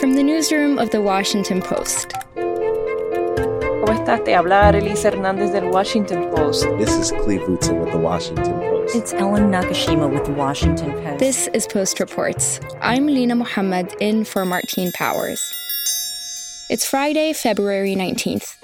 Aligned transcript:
From 0.00 0.14
the 0.14 0.22
newsroom 0.22 0.78
of 0.78 0.88
The 0.92 1.02
Washington 1.02 1.60
Post. 1.60 2.14
¿Cómo 2.34 3.92
estás? 3.92 4.24
Te 4.24 4.34
habla 4.34 4.68
Arelis 4.68 5.04
Hernández 5.04 5.52
del 5.52 5.70
Washington 5.70 6.34
Post. 6.34 6.64
This 6.78 6.96
is 6.96 7.12
Cleve 7.22 7.42
Wootson 7.42 7.84
with 7.84 7.92
The 7.92 7.98
Washington 7.98 8.60
Post. 8.60 8.96
It's 8.96 9.12
Ellen 9.12 9.50
Nakashima 9.50 10.10
with 10.10 10.24
The 10.24 10.32
Washington 10.32 10.92
Post. 10.92 11.18
This 11.18 11.48
is 11.48 11.66
Post 11.66 12.00
Reports. 12.00 12.60
I'm 12.80 13.08
Lina 13.08 13.34
Mohammed 13.34 13.94
in 14.00 14.24
for 14.24 14.46
Martine 14.46 14.90
Powers. 14.92 15.38
It's 16.70 16.86
Friday, 16.86 17.34
February 17.34 17.94
19th. 17.94 18.56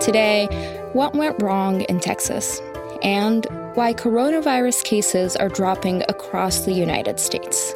Today, 0.00 0.46
what 0.94 1.12
went 1.14 1.42
wrong 1.42 1.82
in 1.82 2.00
Texas 2.00 2.62
and 3.02 3.46
why 3.74 3.92
coronavirus 3.92 4.82
cases 4.84 5.36
are 5.36 5.50
dropping 5.50 6.04
across 6.08 6.60
the 6.60 6.72
United 6.72 7.20
States. 7.20 7.74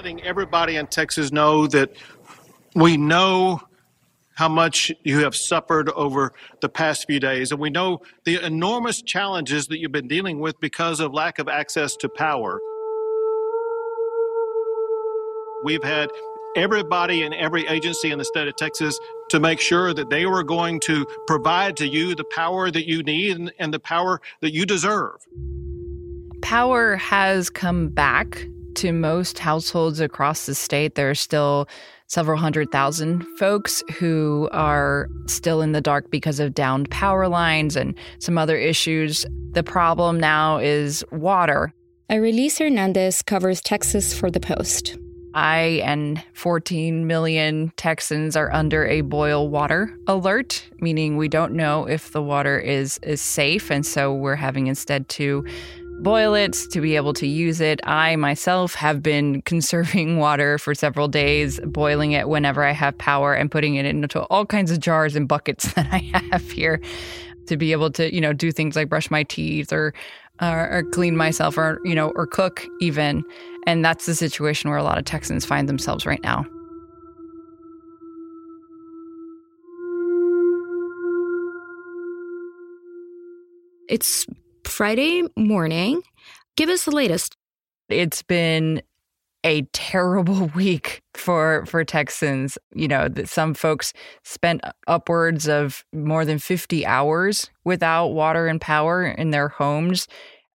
Letting 0.00 0.22
everybody 0.22 0.76
in 0.76 0.86
Texas 0.86 1.30
know 1.30 1.66
that 1.66 1.90
we 2.74 2.96
know 2.96 3.60
how 4.34 4.48
much 4.48 4.90
you 5.02 5.18
have 5.18 5.36
suffered 5.36 5.90
over 5.90 6.32
the 6.62 6.70
past 6.70 7.06
few 7.06 7.20
days, 7.20 7.52
and 7.52 7.60
we 7.60 7.68
know 7.68 8.00
the 8.24 8.42
enormous 8.42 9.02
challenges 9.02 9.66
that 9.66 9.78
you've 9.78 9.92
been 9.92 10.08
dealing 10.08 10.40
with 10.40 10.58
because 10.58 11.00
of 11.00 11.12
lack 11.12 11.38
of 11.38 11.48
access 11.48 11.96
to 11.96 12.08
power. 12.08 12.58
We've 15.64 15.84
had 15.84 16.08
everybody 16.56 17.22
in 17.22 17.34
every 17.34 17.66
agency 17.66 18.10
in 18.10 18.16
the 18.16 18.24
state 18.24 18.48
of 18.48 18.56
Texas 18.56 18.98
to 19.28 19.38
make 19.38 19.60
sure 19.60 19.92
that 19.92 20.08
they 20.08 20.24
were 20.24 20.42
going 20.42 20.80
to 20.80 21.04
provide 21.26 21.76
to 21.76 21.86
you 21.86 22.14
the 22.14 22.24
power 22.24 22.70
that 22.70 22.88
you 22.88 23.02
need 23.02 23.52
and, 23.58 23.74
the 23.74 23.78
power 23.78 24.22
that 24.40 24.54
you 24.54 24.64
deserve. 24.64 25.16
Power 26.40 26.96
has 26.96 27.50
come 27.50 27.90
back 27.90 28.46
to 28.80 28.92
most 28.92 29.38
households 29.38 30.00
across 30.00 30.46
the 30.46 30.54
state. 30.54 30.94
There 30.94 31.10
are 31.10 31.14
still 31.14 31.68
several 32.06 32.38
hundred 32.38 32.72
thousand 32.72 33.26
folks 33.38 33.82
who 33.98 34.48
are 34.52 35.06
still 35.26 35.60
in 35.60 35.72
the 35.72 35.82
dark 35.82 36.10
because 36.10 36.40
of 36.40 36.54
downed 36.54 36.90
power 36.90 37.28
lines 37.28 37.76
and 37.76 37.94
some 38.20 38.38
other 38.38 38.56
issues. 38.56 39.26
The 39.52 39.62
problem 39.62 40.18
now 40.18 40.56
is 40.56 41.04
water. 41.12 41.74
Arelis 42.10 42.58
Hernandez 42.58 43.20
covers 43.20 43.60
Texas 43.60 44.14
for 44.14 44.30
The 44.30 44.40
Post. 44.40 44.96
I 45.34 45.82
and 45.84 46.22
14 46.32 47.06
million 47.06 47.72
Texans 47.76 48.34
are 48.34 48.52
under 48.52 48.86
a 48.86 49.02
boil 49.02 49.48
water 49.48 49.94
alert, 50.06 50.64
meaning 50.80 51.18
we 51.18 51.28
don't 51.28 51.52
know 51.52 51.86
if 51.86 52.12
the 52.12 52.22
water 52.22 52.58
is 52.58 52.98
is 53.02 53.20
safe 53.20 53.70
and 53.70 53.84
so 53.84 54.12
we're 54.12 54.36
having 54.36 54.66
instead 54.66 55.08
to 55.10 55.44
boil 56.02 56.34
it 56.34 56.52
to 56.70 56.80
be 56.80 56.96
able 56.96 57.12
to 57.14 57.26
use 57.26 57.60
it. 57.60 57.80
I 57.84 58.16
myself 58.16 58.74
have 58.74 59.02
been 59.02 59.42
conserving 59.46 60.18
water 60.18 60.58
for 60.58 60.74
several 60.74 61.08
days, 61.08 61.60
boiling 61.64 62.12
it 62.12 62.28
whenever 62.28 62.64
I 62.64 62.72
have 62.72 62.96
power 62.98 63.34
and 63.34 63.50
putting 63.50 63.74
it 63.76 63.86
into 63.86 64.22
all 64.24 64.46
kinds 64.46 64.70
of 64.70 64.80
jars 64.80 65.16
and 65.16 65.28
buckets 65.28 65.72
that 65.74 65.88
I 65.92 65.98
have 66.30 66.50
here 66.50 66.80
to 67.46 67.56
be 67.56 67.72
able 67.72 67.90
to, 67.92 68.12
you 68.14 68.20
know, 68.20 68.32
do 68.32 68.52
things 68.52 68.76
like 68.76 68.88
brush 68.88 69.10
my 69.10 69.22
teeth 69.24 69.72
or 69.72 69.92
or, 70.42 70.70
or 70.70 70.82
clean 70.84 71.16
myself 71.16 71.58
or, 71.58 71.80
you 71.84 71.94
know, 71.94 72.12
or 72.14 72.26
cook 72.26 72.66
even. 72.80 73.22
And 73.66 73.84
that's 73.84 74.06
the 74.06 74.14
situation 74.14 74.70
where 74.70 74.78
a 74.78 74.82
lot 74.82 74.96
of 74.96 75.04
Texans 75.04 75.44
find 75.44 75.68
themselves 75.68 76.06
right 76.06 76.22
now. 76.22 76.46
It's 83.86 84.24
Friday 84.66 85.24
morning. 85.36 86.02
Give 86.56 86.68
us 86.68 86.84
the 86.84 86.90
latest. 86.90 87.36
It's 87.88 88.22
been 88.22 88.82
a 89.44 89.62
terrible 89.72 90.46
week 90.54 91.02
for 91.14 91.64
for 91.66 91.84
Texans. 91.84 92.58
You 92.74 92.88
know, 92.88 93.08
that 93.08 93.28
some 93.28 93.54
folks 93.54 93.92
spent 94.24 94.62
upwards 94.86 95.48
of 95.48 95.84
more 95.92 96.24
than 96.24 96.38
50 96.38 96.84
hours 96.86 97.50
without 97.64 98.08
water 98.08 98.46
and 98.46 98.60
power 98.60 99.04
in 99.04 99.30
their 99.30 99.48
homes. 99.48 100.06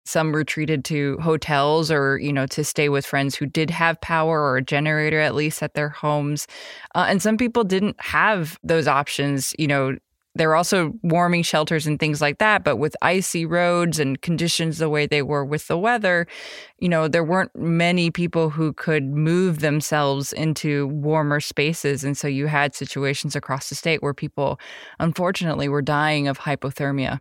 Some 0.08 0.36
retreated 0.36 0.86
to 0.86 1.18
hotels 1.18 1.90
or, 1.90 2.20
you 2.20 2.32
know, 2.32 2.46
to 2.48 2.64
stay 2.64 2.90
with 2.90 3.08
friends 3.08 3.36
who 3.36 3.48
did 3.48 3.72
have 3.72 4.00
power 4.02 4.40
or 4.40 4.58
a 4.58 4.62
generator 4.62 5.20
at 5.20 5.34
least 5.34 5.64
at 5.64 5.74
their 5.74 5.90
homes. 5.90 6.46
Uh, 6.94 7.08
and 7.10 7.24
some 7.24 7.38
people 7.38 7.64
didn't 7.64 7.96
have 8.00 8.60
those 8.62 8.88
options, 8.88 9.56
you 9.58 9.66
know, 9.66 9.98
there 10.36 10.50
were 10.50 10.56
also 10.56 10.94
warming 11.02 11.44
shelters 11.44 11.88
and 11.88 12.00
things 12.00 12.22
like 12.22 12.38
that. 12.40 12.64
But 12.64 12.76
with 12.76 12.96
icy 13.02 13.46
roads 13.46 14.00
and 14.00 14.22
conditions 14.22 14.78
the 14.78 14.90
way 14.90 15.08
they 15.08 15.22
were 15.22 15.46
with 15.46 15.68
the 15.68 15.78
weather, 15.78 16.28
you 16.80 16.90
know, 16.90 17.08
there 17.08 17.24
weren't 17.24 17.56
many 17.56 18.12
people 18.12 18.50
who 18.50 18.74
could 18.74 19.06
move 19.06 19.60
themselves 19.60 20.34
into 20.34 20.88
warmer 20.88 21.40
spaces. 21.40 22.04
And 22.04 22.18
so 22.18 22.28
you 22.28 22.48
had 22.48 22.76
situations 22.76 23.36
across 23.36 23.70
the 23.70 23.76
state 23.76 24.04
where 24.04 24.14
people, 24.14 24.60
unfortunately, 25.00 25.70
were 25.70 25.82
dying 25.82 26.28
of 26.28 26.40
hypothermia. 26.40 27.20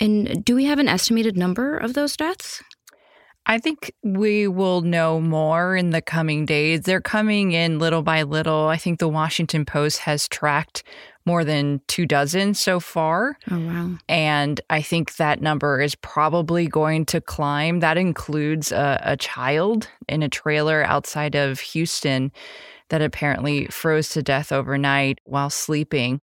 And 0.00 0.44
do 0.44 0.54
we 0.54 0.64
have 0.64 0.78
an 0.78 0.88
estimated 0.88 1.36
number 1.36 1.76
of 1.76 1.94
those 1.94 2.16
deaths? 2.16 2.62
I 3.50 3.58
think 3.58 3.92
we 4.02 4.46
will 4.46 4.82
know 4.82 5.20
more 5.22 5.74
in 5.74 5.88
the 5.88 6.02
coming 6.02 6.44
days. 6.44 6.82
They're 6.82 7.00
coming 7.00 7.52
in 7.52 7.78
little 7.78 8.02
by 8.02 8.22
little. 8.22 8.66
I 8.66 8.76
think 8.76 8.98
the 8.98 9.08
Washington 9.08 9.64
Post 9.64 10.00
has 10.00 10.28
tracked 10.28 10.82
more 11.28 11.44
than 11.44 11.82
two 11.88 12.06
dozen 12.06 12.54
so 12.54 12.80
far. 12.80 13.36
Oh, 13.50 13.58
wow. 13.60 13.98
And 14.08 14.62
I 14.70 14.80
think 14.80 15.16
that 15.16 15.42
number 15.42 15.82
is 15.82 15.94
probably 15.94 16.66
going 16.66 17.04
to 17.06 17.20
climb. 17.20 17.80
That 17.80 17.98
includes 17.98 18.72
a, 18.72 18.98
a 19.04 19.16
child 19.18 19.88
in 20.08 20.22
a 20.22 20.30
trailer 20.30 20.82
outside 20.84 21.34
of 21.34 21.60
Houston 21.60 22.32
that 22.88 23.02
apparently 23.02 23.66
froze 23.66 24.08
to 24.10 24.22
death 24.22 24.52
overnight 24.52 25.18
while 25.24 25.50
sleeping 25.50 26.22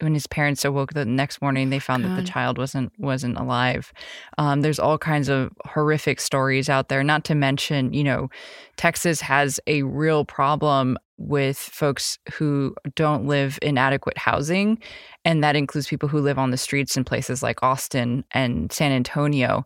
when 0.00 0.14
his 0.14 0.26
parents 0.26 0.64
awoke 0.64 0.92
the 0.92 1.04
next 1.04 1.40
morning 1.40 1.70
they 1.70 1.78
found 1.78 2.02
God. 2.02 2.12
that 2.12 2.20
the 2.20 2.26
child 2.26 2.58
wasn't 2.58 2.92
wasn't 2.98 3.36
alive 3.36 3.92
um, 4.38 4.60
there's 4.60 4.78
all 4.78 4.98
kinds 4.98 5.28
of 5.28 5.50
horrific 5.66 6.20
stories 6.20 6.68
out 6.68 6.88
there 6.88 7.02
not 7.02 7.24
to 7.24 7.34
mention 7.34 7.92
you 7.92 8.04
know 8.04 8.28
texas 8.76 9.20
has 9.20 9.60
a 9.66 9.82
real 9.82 10.24
problem 10.24 10.98
with 11.16 11.58
folks 11.58 12.18
who 12.32 12.74
don't 12.94 13.26
live 13.26 13.58
in 13.60 13.76
adequate 13.76 14.16
housing 14.16 14.78
and 15.24 15.42
that 15.42 15.56
includes 15.56 15.88
people 15.88 16.08
who 16.08 16.20
live 16.20 16.38
on 16.38 16.50
the 16.50 16.56
streets 16.56 16.96
in 16.96 17.04
places 17.04 17.42
like 17.42 17.62
austin 17.62 18.24
and 18.32 18.70
san 18.72 18.92
antonio 18.92 19.64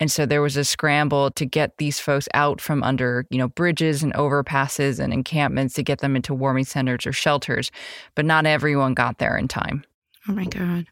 and 0.00 0.10
so 0.10 0.26
there 0.26 0.42
was 0.42 0.56
a 0.56 0.64
scramble 0.64 1.30
to 1.32 1.46
get 1.46 1.78
these 1.78 2.00
folks 2.00 2.28
out 2.34 2.60
from 2.60 2.82
under, 2.82 3.24
you 3.30 3.38
know, 3.38 3.48
bridges 3.48 4.02
and 4.02 4.12
overpasses 4.14 4.98
and 4.98 5.12
encampments 5.12 5.74
to 5.74 5.82
get 5.82 6.00
them 6.00 6.16
into 6.16 6.34
warming 6.34 6.64
centers 6.64 7.06
or 7.06 7.12
shelters. 7.12 7.70
But 8.14 8.24
not 8.24 8.46
everyone 8.46 8.94
got 8.94 9.18
there 9.18 9.36
in 9.36 9.48
time. 9.48 9.84
Oh 10.28 10.32
my 10.32 10.44
God. 10.44 10.86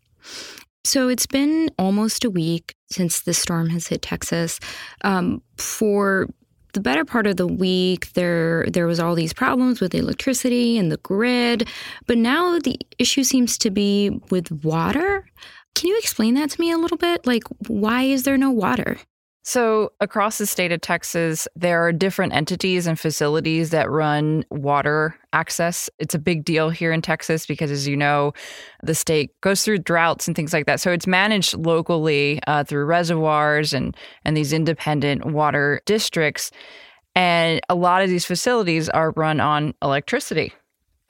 So 0.84 1.08
it's 1.08 1.26
been 1.26 1.70
almost 1.78 2.24
a 2.24 2.30
week 2.30 2.74
since 2.90 3.20
the 3.20 3.34
storm 3.34 3.68
has 3.70 3.88
hit 3.88 4.02
Texas. 4.02 4.60
Um, 5.02 5.42
for 5.56 6.28
the 6.72 6.80
better 6.80 7.04
part 7.04 7.26
of 7.26 7.36
the 7.36 7.46
week, 7.46 8.12
there 8.12 8.64
there 8.68 8.86
was 8.86 9.00
all 9.00 9.14
these 9.14 9.32
problems 9.32 9.80
with 9.80 9.94
electricity 9.94 10.78
and 10.78 10.90
the 10.90 10.98
grid, 10.98 11.68
but 12.06 12.16
now 12.16 12.58
the 12.58 12.78
issue 12.98 13.24
seems 13.24 13.58
to 13.58 13.70
be 13.70 14.10
with 14.30 14.50
water. 14.64 15.26
Can 15.74 15.88
you 15.88 15.98
explain 15.98 16.34
that 16.34 16.50
to 16.50 16.60
me 16.60 16.70
a 16.70 16.78
little 16.78 16.98
bit? 16.98 17.26
Like, 17.26 17.44
why 17.68 18.02
is 18.02 18.24
there 18.24 18.36
no 18.36 18.50
water? 18.50 18.98
So, 19.42 19.92
across 20.00 20.36
the 20.36 20.46
state 20.46 20.70
of 20.70 20.82
Texas, 20.82 21.48
there 21.56 21.82
are 21.82 21.92
different 21.92 22.34
entities 22.34 22.86
and 22.86 23.00
facilities 23.00 23.70
that 23.70 23.90
run 23.90 24.44
water 24.50 25.16
access. 25.32 25.88
It's 25.98 26.14
a 26.14 26.18
big 26.18 26.44
deal 26.44 26.68
here 26.68 26.92
in 26.92 27.00
Texas 27.00 27.46
because, 27.46 27.70
as 27.70 27.88
you 27.88 27.96
know, 27.96 28.34
the 28.82 28.94
state 28.94 29.30
goes 29.40 29.64
through 29.64 29.78
droughts 29.78 30.26
and 30.26 30.36
things 30.36 30.52
like 30.52 30.66
that. 30.66 30.78
So, 30.78 30.92
it's 30.92 31.06
managed 31.06 31.54
locally 31.54 32.38
uh, 32.46 32.64
through 32.64 32.84
reservoirs 32.84 33.72
and, 33.72 33.96
and 34.26 34.36
these 34.36 34.52
independent 34.52 35.24
water 35.24 35.80
districts. 35.86 36.50
And 37.14 37.60
a 37.70 37.74
lot 37.74 38.02
of 38.02 38.10
these 38.10 38.26
facilities 38.26 38.90
are 38.90 39.12
run 39.12 39.40
on 39.40 39.72
electricity 39.82 40.52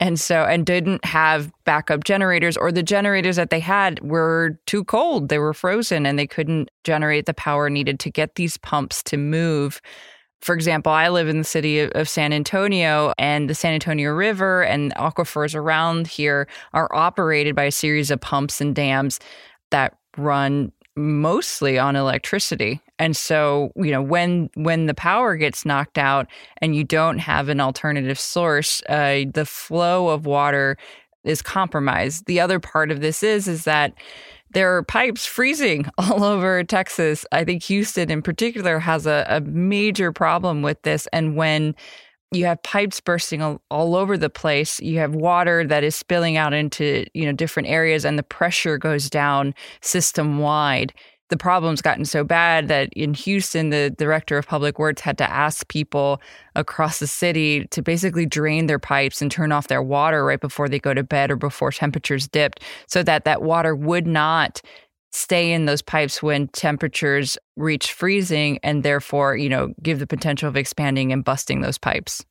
and 0.01 0.19
so 0.19 0.43
and 0.43 0.65
didn't 0.65 1.05
have 1.05 1.51
backup 1.63 2.03
generators 2.03 2.57
or 2.57 2.71
the 2.71 2.83
generators 2.83 3.35
that 3.35 3.51
they 3.51 3.59
had 3.59 3.99
were 4.01 4.59
too 4.65 4.83
cold. 4.83 5.29
They 5.29 5.37
were 5.37 5.53
frozen 5.53 6.05
and 6.07 6.17
they 6.17 6.27
couldn't 6.27 6.69
generate 6.83 7.27
the 7.27 7.35
power 7.35 7.69
needed 7.69 7.99
to 8.01 8.09
get 8.09 8.35
these 8.35 8.57
pumps 8.57 9.03
to 9.03 9.17
move. 9.17 9.79
For 10.41 10.55
example 10.55 10.91
i 10.91 11.07
live 11.07 11.29
in 11.29 11.37
the 11.37 11.43
city 11.43 11.81
of 11.81 12.09
san 12.09 12.33
antonio 12.33 13.13
and 13.19 13.47
the 13.47 13.53
san 13.53 13.73
antonio 13.73 14.11
river 14.11 14.63
and 14.63 14.91
aquifers 14.95 15.53
around 15.53 16.07
here 16.07 16.47
are 16.73 16.89
operated 16.95 17.55
by 17.55 17.65
a 17.65 17.71
series 17.71 18.09
of 18.09 18.19
pumps 18.19 18.59
and 18.59 18.73
dams 18.73 19.19
that 19.69 19.99
run 20.17 20.71
mostly 20.97 21.79
on 21.79 21.95
electricity 21.95 22.81
and 22.99 23.15
so 23.15 23.71
you 23.77 23.91
know 23.91 24.01
when 24.01 24.49
when 24.55 24.87
the 24.87 24.93
power 24.93 25.37
gets 25.37 25.65
knocked 25.65 25.97
out 25.97 26.27
and 26.57 26.75
you 26.75 26.83
don't 26.83 27.19
have 27.19 27.47
an 27.47 27.61
alternative 27.61 28.19
source 28.19 28.81
uh, 28.89 29.23
the 29.33 29.45
flow 29.45 30.09
of 30.09 30.25
water 30.25 30.77
is 31.23 31.41
compromised 31.41 32.25
the 32.25 32.41
other 32.41 32.59
part 32.59 32.91
of 32.91 32.99
this 32.99 33.23
is 33.23 33.47
is 33.47 33.63
that 33.63 33.93
there 34.53 34.75
are 34.75 34.83
pipes 34.83 35.25
freezing 35.25 35.85
all 35.97 36.23
over 36.23 36.63
Texas. 36.63 37.25
I 37.31 37.43
think 37.43 37.63
Houston 37.63 38.11
in 38.11 38.21
particular 38.21 38.79
has 38.79 39.05
a, 39.05 39.25
a 39.29 39.41
major 39.41 40.11
problem 40.11 40.61
with 40.61 40.81
this. 40.81 41.07
And 41.13 41.35
when 41.35 41.75
you 42.31 42.45
have 42.45 42.63
pipes 42.63 43.01
bursting 43.01 43.41
all, 43.41 43.61
all, 43.69 43.95
over 43.95 44.17
the 44.17 44.29
place. 44.29 44.79
You 44.79 44.99
have 44.99 45.13
water 45.13 45.65
that 45.67 45.83
is 45.83 45.95
spilling 45.95 46.37
out 46.37 46.53
into 46.53 47.05
you 47.13 47.25
know 47.25 47.33
different 47.33 47.67
areas 47.67 48.05
and 48.05 48.17
the 48.17 48.23
pressure 48.23 48.77
goes 48.77 49.09
down 49.09 49.53
system 49.81 50.39
wide 50.39 50.93
the 51.31 51.37
problem's 51.37 51.81
gotten 51.81 52.03
so 52.03 52.25
bad 52.25 52.67
that 52.67 52.91
in 52.93 53.13
Houston, 53.13 53.69
the 53.69 53.89
director 53.97 54.37
of 54.37 54.45
public 54.45 54.77
works 54.77 55.01
had 55.01 55.17
to 55.17 55.31
ask 55.31 55.65
people 55.69 56.21
across 56.55 56.99
the 56.99 57.07
city 57.07 57.65
to 57.67 57.81
basically 57.81 58.25
drain 58.25 58.67
their 58.67 58.77
pipes 58.77 59.21
and 59.21 59.31
turn 59.31 59.53
off 59.53 59.69
their 59.69 59.81
water 59.81 60.25
right 60.25 60.41
before 60.41 60.67
they 60.67 60.77
go 60.77 60.93
to 60.93 61.03
bed 61.03 61.31
or 61.31 61.37
before 61.37 61.71
temperatures 61.71 62.27
dipped 62.27 62.59
so 62.85 63.01
that 63.01 63.23
that 63.23 63.41
water 63.41 63.73
would 63.73 64.05
not 64.05 64.61
stay 65.11 65.51
in 65.51 65.65
those 65.65 65.81
pipes 65.81 66.23
when 66.23 66.47
temperatures 66.49 67.37
reach 67.57 67.93
freezing 67.93 68.59
and 68.63 68.83
therefore, 68.83 69.35
you 69.35 69.49
know, 69.49 69.73
give 69.83 69.99
the 69.99 70.07
potential 70.07 70.47
of 70.47 70.57
expanding 70.57 71.11
and 71.11 71.23
busting 71.23 71.61
those 71.61 71.77
pipes. 71.77 72.25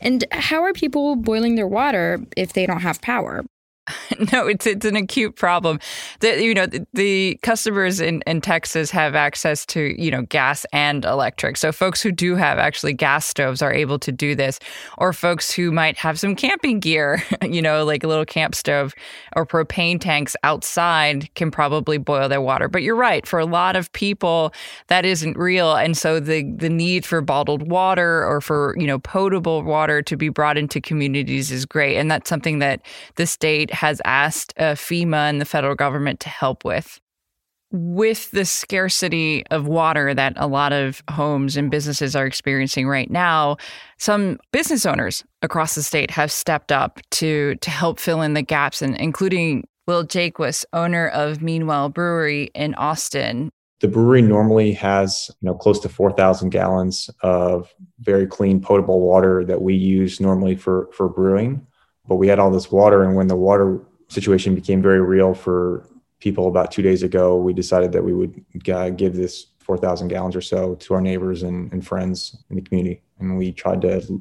And 0.00 0.24
how 0.32 0.62
are 0.62 0.72
people 0.72 1.16
boiling 1.16 1.56
their 1.56 1.66
water 1.66 2.20
if 2.36 2.52
they 2.52 2.66
don't 2.66 2.80
have 2.80 3.00
power? 3.00 3.44
no, 4.32 4.46
it's 4.46 4.66
it's 4.66 4.86
an 4.86 4.94
acute 4.94 5.34
problem. 5.34 5.80
The, 6.20 6.40
you 6.40 6.54
know, 6.54 6.66
the, 6.66 6.86
the 6.92 7.38
customers 7.42 8.00
in, 8.00 8.22
in 8.28 8.40
Texas 8.40 8.92
have 8.92 9.16
access 9.16 9.66
to 9.66 10.00
you 10.00 10.10
know 10.10 10.22
gas 10.22 10.64
and 10.72 11.04
electric. 11.04 11.56
So 11.56 11.72
folks 11.72 12.00
who 12.00 12.12
do 12.12 12.36
have 12.36 12.58
actually 12.58 12.92
gas 12.92 13.26
stoves 13.26 13.60
are 13.60 13.72
able 13.72 13.98
to 13.98 14.12
do 14.12 14.36
this, 14.36 14.60
or 14.98 15.12
folks 15.12 15.50
who 15.50 15.72
might 15.72 15.96
have 15.98 16.18
some 16.18 16.36
camping 16.36 16.78
gear, 16.78 17.24
you 17.42 17.60
know, 17.60 17.84
like 17.84 18.04
a 18.04 18.06
little 18.06 18.24
camp 18.24 18.54
stove 18.54 18.94
or 19.34 19.44
propane 19.44 20.00
tanks 20.00 20.36
outside, 20.44 21.32
can 21.34 21.50
probably 21.50 21.98
boil 21.98 22.28
their 22.28 22.40
water. 22.40 22.68
But 22.68 22.82
you're 22.82 22.94
right, 22.94 23.26
for 23.26 23.40
a 23.40 23.46
lot 23.46 23.74
of 23.74 23.92
people 23.92 24.52
that 24.86 25.04
isn't 25.04 25.36
real, 25.36 25.74
and 25.74 25.96
so 25.96 26.20
the 26.20 26.44
the 26.56 26.70
need 26.70 27.04
for 27.04 27.20
bottled 27.20 27.68
water 27.68 28.24
or 28.24 28.40
for 28.40 28.76
you 28.78 28.86
know 28.86 29.00
potable 29.00 29.64
water 29.64 30.02
to 30.02 30.16
be 30.16 30.28
brought 30.28 30.56
into 30.56 30.80
communities 30.80 31.50
is 31.50 31.66
great, 31.66 31.96
and 31.96 32.08
that's 32.08 32.28
something 32.28 32.60
that 32.60 32.80
the 33.16 33.26
state 33.26 33.71
has 33.72 34.00
asked 34.04 34.54
uh, 34.58 34.74
FEMA 34.74 35.28
and 35.28 35.40
the 35.40 35.44
federal 35.44 35.74
government 35.74 36.20
to 36.20 36.28
help 36.28 36.64
with. 36.64 37.00
With 37.70 38.30
the 38.32 38.44
scarcity 38.44 39.46
of 39.50 39.66
water 39.66 40.12
that 40.12 40.34
a 40.36 40.46
lot 40.46 40.74
of 40.74 41.02
homes 41.10 41.56
and 41.56 41.70
businesses 41.70 42.14
are 42.14 42.26
experiencing 42.26 42.86
right 42.86 43.10
now, 43.10 43.56
some 43.98 44.38
business 44.52 44.84
owners 44.84 45.24
across 45.40 45.74
the 45.74 45.82
state 45.82 46.10
have 46.10 46.30
stepped 46.30 46.70
up 46.70 47.00
to 47.12 47.54
to 47.56 47.70
help 47.70 47.98
fill 47.98 48.20
in 48.20 48.34
the 48.34 48.42
gaps, 48.42 48.82
and 48.82 48.94
including 48.98 49.66
Will 49.86 50.04
Jaquist, 50.04 50.66
owner 50.74 51.08
of 51.08 51.42
Meanwhile 51.42 51.88
Brewery 51.88 52.50
in 52.54 52.74
Austin. 52.74 53.50
The 53.80 53.88
brewery 53.88 54.22
normally 54.22 54.72
has, 54.74 55.30
you 55.40 55.46
know, 55.48 55.54
close 55.54 55.80
to 55.80 55.88
4,000 55.88 56.50
gallons 56.50 57.08
of 57.22 57.74
very 58.00 58.26
clean 58.26 58.60
potable 58.60 59.00
water 59.00 59.44
that 59.46 59.62
we 59.62 59.74
use 59.74 60.20
normally 60.20 60.56
for 60.56 60.90
for 60.92 61.08
brewing 61.08 61.66
but 62.06 62.16
we 62.16 62.28
had 62.28 62.38
all 62.38 62.50
this 62.50 62.70
water 62.70 63.02
and 63.02 63.14
when 63.14 63.28
the 63.28 63.36
water 63.36 63.80
situation 64.08 64.54
became 64.54 64.82
very 64.82 65.00
real 65.00 65.34
for 65.34 65.88
people 66.20 66.48
about 66.48 66.70
two 66.70 66.82
days 66.82 67.02
ago 67.02 67.36
we 67.36 67.52
decided 67.52 67.92
that 67.92 68.04
we 68.04 68.12
would 68.12 68.44
uh, 68.68 68.90
give 68.90 69.14
this 69.14 69.46
4000 69.60 70.08
gallons 70.08 70.36
or 70.36 70.40
so 70.40 70.74
to 70.76 70.94
our 70.94 71.00
neighbors 71.00 71.42
and, 71.42 71.72
and, 71.72 71.86
friends 71.86 72.36
in 72.50 72.56
the 72.56 72.62
community 72.62 73.00
and 73.18 73.38
we 73.38 73.52
tried 73.52 73.80
to 73.80 74.20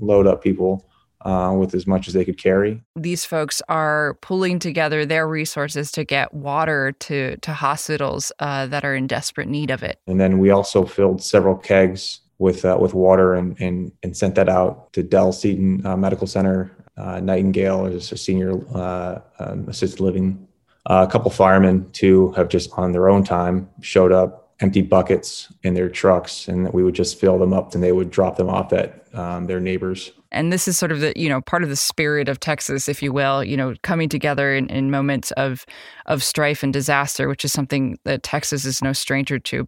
load 0.00 0.26
up 0.26 0.42
people 0.42 0.88
uh, 1.24 1.54
with 1.56 1.74
as 1.74 1.86
much 1.86 2.08
as 2.08 2.14
they 2.14 2.24
could 2.24 2.38
carry. 2.38 2.82
These 2.96 3.24
folks 3.24 3.62
are 3.68 4.14
pulling 4.22 4.58
together 4.58 5.06
their 5.06 5.28
resources 5.28 5.92
to 5.92 6.04
get 6.04 6.34
water 6.34 6.92
to 7.00 7.36
to 7.36 7.52
hospitals 7.52 8.32
uh, 8.40 8.66
that 8.66 8.84
are 8.84 8.94
in 8.94 9.06
desperate 9.06 9.48
need 9.48 9.70
of 9.70 9.82
it. 9.82 10.00
And 10.06 10.20
then 10.20 10.38
we 10.38 10.50
also 10.50 10.84
filled 10.84 11.22
several 11.22 11.56
kegs 11.56 12.20
with 12.38 12.64
uh, 12.64 12.76
with 12.80 12.94
water 12.94 13.34
and, 13.34 13.58
and 13.60 13.92
and 14.02 14.16
sent 14.16 14.34
that 14.34 14.48
out 14.48 14.92
to 14.94 15.02
Dell 15.02 15.32
Seton 15.32 15.86
uh, 15.86 15.96
Medical 15.96 16.26
Center 16.26 16.72
uh, 16.96 17.20
Nightingale 17.20 17.86
is 17.86 18.12
a 18.12 18.16
senior 18.16 18.52
uh, 18.74 19.20
um, 19.38 19.68
assisted 19.68 20.00
living. 20.00 20.46
Uh, 20.86 21.06
a 21.08 21.10
couple 21.10 21.30
firemen 21.30 21.88
too 21.92 22.32
have 22.32 22.48
just 22.48 22.70
on 22.76 22.92
their 22.92 23.08
own 23.08 23.24
time 23.24 23.68
showed 23.80 24.12
up, 24.12 24.52
empty 24.60 24.82
buckets 24.82 25.52
in 25.62 25.74
their 25.74 25.88
trucks, 25.88 26.48
and 26.48 26.72
we 26.72 26.82
would 26.82 26.94
just 26.94 27.18
fill 27.20 27.38
them 27.38 27.52
up, 27.52 27.74
and 27.74 27.82
they 27.82 27.92
would 27.92 28.10
drop 28.10 28.36
them 28.36 28.48
off 28.48 28.72
at 28.72 29.04
um, 29.14 29.46
their 29.46 29.60
neighbors. 29.60 30.12
And 30.30 30.52
this 30.52 30.66
is 30.66 30.78
sort 30.78 30.92
of 30.92 31.00
the 31.00 31.12
you 31.16 31.28
know 31.28 31.40
part 31.40 31.62
of 31.62 31.68
the 31.68 31.76
spirit 31.76 32.28
of 32.28 32.40
Texas, 32.40 32.88
if 32.88 33.02
you 33.02 33.12
will, 33.12 33.44
you 33.44 33.56
know, 33.56 33.74
coming 33.82 34.08
together 34.08 34.54
in, 34.54 34.68
in 34.68 34.90
moments 34.90 35.30
of 35.32 35.64
of 36.06 36.22
strife 36.22 36.62
and 36.62 36.72
disaster, 36.72 37.28
which 37.28 37.44
is 37.44 37.52
something 37.52 37.98
that 38.04 38.22
Texas 38.22 38.64
is 38.64 38.82
no 38.82 38.92
stranger 38.92 39.38
to. 39.38 39.66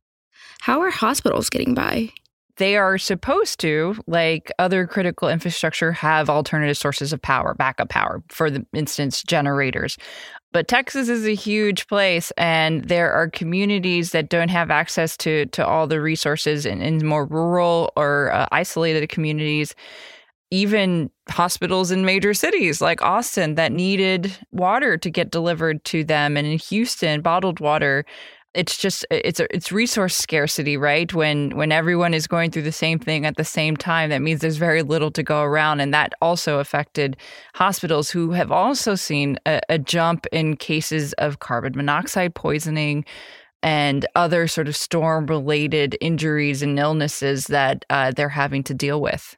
How 0.61 0.81
are 0.81 0.91
hospitals 0.91 1.51
getting 1.51 1.75
by? 1.75 2.11
They 2.57 2.77
are 2.77 2.99
supposed 2.99 3.59
to, 3.61 3.97
like 4.07 4.53
other 4.59 4.87
critical 4.87 5.29
infrastructure, 5.29 5.91
have 5.93 6.31
alternative 6.31 6.77
sources 6.77 7.13
of 7.13 7.21
power, 7.21 7.55
backup 7.55 7.89
power, 7.89 8.23
for 8.29 8.51
the 8.51 8.65
instance, 8.73 9.23
generators. 9.23 9.97
But 10.53 10.69
Texas 10.69 11.09
is 11.09 11.27
a 11.27 11.35
huge 11.35 11.89
place, 11.89 12.31
and 12.37 12.85
there 12.85 13.13
are 13.13 13.29
communities 13.29 14.13
that 14.13 14.29
don't 14.29 14.51
have 14.51 14.71
access 14.71 15.17
to 15.19 15.47
to 15.47 15.67
all 15.67 15.89
the 15.89 16.01
resources 16.01 16.65
in, 16.65 16.81
in 16.81 17.05
more 17.05 17.27
rural 17.27 17.93
or 17.97 18.33
uh, 18.33 18.47
isolated 18.53 19.09
communities. 19.09 19.75
Even 20.51 21.11
hospitals 21.29 21.91
in 21.91 22.05
major 22.05 22.35
cities 22.35 22.81
like 22.81 23.03
Austin 23.03 23.57
that 23.57 23.73
needed 23.73 24.31
water 24.53 24.97
to 24.97 25.11
get 25.11 25.33
delivered 25.33 25.83
to 25.87 26.05
them, 26.05 26.37
and 26.37 26.47
in 26.47 26.59
Houston, 26.59 27.21
bottled 27.21 27.59
water 27.59 28.05
it's 28.55 28.77
just 28.77 29.05
it's 29.11 29.41
a, 29.41 29.55
it's 29.55 29.73
resource 29.73 30.17
scarcity 30.17 30.77
right? 30.77 31.13
When 31.13 31.57
when 31.57 31.73
everyone 31.73 32.15
is 32.15 32.27
going 32.27 32.51
through 32.51 32.63
the 32.63 32.73
same 32.73 32.99
thing 32.99 33.27
at 33.27 33.37
the 33.37 33.45
same 33.45 33.77
time 33.77 34.11
that 34.11 34.23
means 34.23 34.41
there's 34.41 34.57
very 34.57 34.83
little 34.83 35.11
to 35.13 35.23
go 35.23 35.43
around. 35.43 35.81
And 35.81 35.93
that 35.93 36.13
also 36.23 36.59
affected 36.59 37.17
hospitals 37.55 38.11
who 38.11 38.31
have 38.33 38.53
also 38.53 38.95
seen 38.95 39.39
a, 39.47 39.61
a 39.69 39.79
jump 39.79 40.27
in 40.33 40.57
cases 40.57 41.13
of 41.15 41.41
carbon 41.41 41.73
monoxide 41.77 42.35
poisoning 42.35 43.05
and 43.63 44.07
other 44.15 44.47
sort 44.47 44.69
of 44.69 44.77
storm 44.77 45.27
related 45.27 45.97
injuries 46.01 46.63
and 46.63 46.79
illnesses 46.79 47.47
that 47.47 47.85
uh, 47.89 48.11
they're 48.11 48.29
having 48.29 48.63
to 48.63 48.75
deal 48.75 49.01
with. 49.01 49.37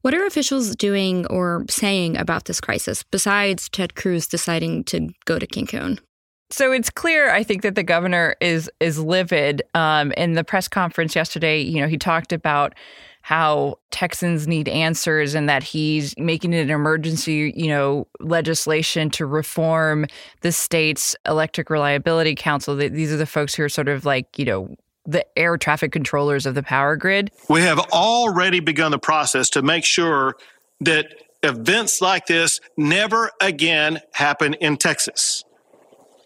What 0.00 0.14
are 0.14 0.26
officials 0.26 0.74
doing 0.76 1.26
or 1.28 1.64
saying 1.68 2.16
about 2.16 2.46
this 2.46 2.60
crisis 2.60 3.02
besides 3.02 3.68
Ted 3.68 3.94
Cruz 3.94 4.26
deciding 4.26 4.84
to 4.84 5.10
go 5.24 5.38
to 5.38 5.46
Cancun? 5.46 5.98
So 6.50 6.72
it's 6.72 6.90
clear, 6.90 7.30
I 7.30 7.42
think, 7.42 7.62
that 7.62 7.74
the 7.74 7.82
governor 7.82 8.36
is 8.40 8.70
is 8.80 8.98
livid. 8.98 9.62
Um, 9.74 10.12
in 10.12 10.34
the 10.34 10.44
press 10.44 10.68
conference 10.68 11.16
yesterday, 11.16 11.60
you 11.60 11.80
know, 11.80 11.88
he 11.88 11.98
talked 11.98 12.32
about 12.32 12.74
how 13.22 13.78
Texans 13.90 14.46
need 14.46 14.68
answers 14.68 15.34
and 15.34 15.48
that 15.48 15.62
he's 15.62 16.14
making 16.18 16.54
an 16.54 16.68
emergency, 16.68 17.54
you 17.56 17.68
know, 17.68 18.06
legislation 18.20 19.08
to 19.08 19.24
reform 19.24 20.04
the 20.42 20.52
state's 20.52 21.16
electric 21.26 21.70
reliability 21.70 22.34
council. 22.34 22.76
These 22.76 23.10
are 23.10 23.16
the 23.16 23.24
folks 23.24 23.54
who 23.54 23.62
are 23.62 23.70
sort 23.70 23.88
of 23.88 24.04
like, 24.04 24.38
you 24.38 24.44
know, 24.44 24.76
the 25.06 25.24
air 25.38 25.56
traffic 25.56 25.90
controllers 25.90 26.44
of 26.44 26.54
the 26.54 26.62
power 26.62 26.96
grid. 26.96 27.30
We 27.48 27.62
have 27.62 27.78
already 27.78 28.60
begun 28.60 28.90
the 28.90 28.98
process 28.98 29.48
to 29.50 29.62
make 29.62 29.86
sure 29.86 30.36
that 30.80 31.06
events 31.42 32.02
like 32.02 32.26
this 32.26 32.60
never 32.76 33.30
again 33.40 34.00
happen 34.12 34.52
in 34.52 34.76
Texas. 34.76 35.44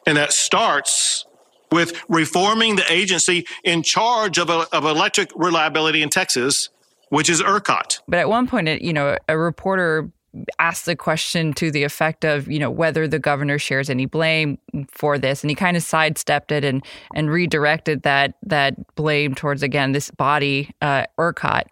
And 0.08 0.16
that 0.16 0.32
starts 0.32 1.26
with 1.70 2.02
reforming 2.08 2.76
the 2.76 2.90
agency 2.90 3.46
in 3.62 3.82
charge 3.82 4.38
of, 4.38 4.48
of 4.48 4.84
electric 4.84 5.30
reliability 5.36 6.00
in 6.00 6.08
Texas, 6.08 6.70
which 7.10 7.28
is 7.28 7.42
ERCOT. 7.42 8.00
But 8.08 8.18
at 8.18 8.30
one 8.30 8.46
point, 8.46 8.80
you 8.80 8.94
know, 8.94 9.18
a 9.28 9.36
reporter 9.36 10.10
asked 10.58 10.86
the 10.86 10.96
question 10.96 11.52
to 11.54 11.70
the 11.70 11.84
effect 11.84 12.24
of, 12.24 12.48
you 12.48 12.58
know, 12.58 12.70
whether 12.70 13.06
the 13.06 13.18
governor 13.18 13.58
shares 13.58 13.90
any 13.90 14.06
blame 14.06 14.56
for 14.90 15.18
this, 15.18 15.42
and 15.42 15.50
he 15.50 15.54
kind 15.54 15.76
of 15.76 15.82
sidestepped 15.82 16.52
it 16.52 16.64
and 16.64 16.82
and 17.14 17.30
redirected 17.30 18.02
that 18.04 18.32
that 18.42 18.94
blame 18.94 19.34
towards 19.34 19.62
again 19.62 19.92
this 19.92 20.10
body, 20.10 20.70
uh, 20.80 21.04
ERCOT. 21.18 21.64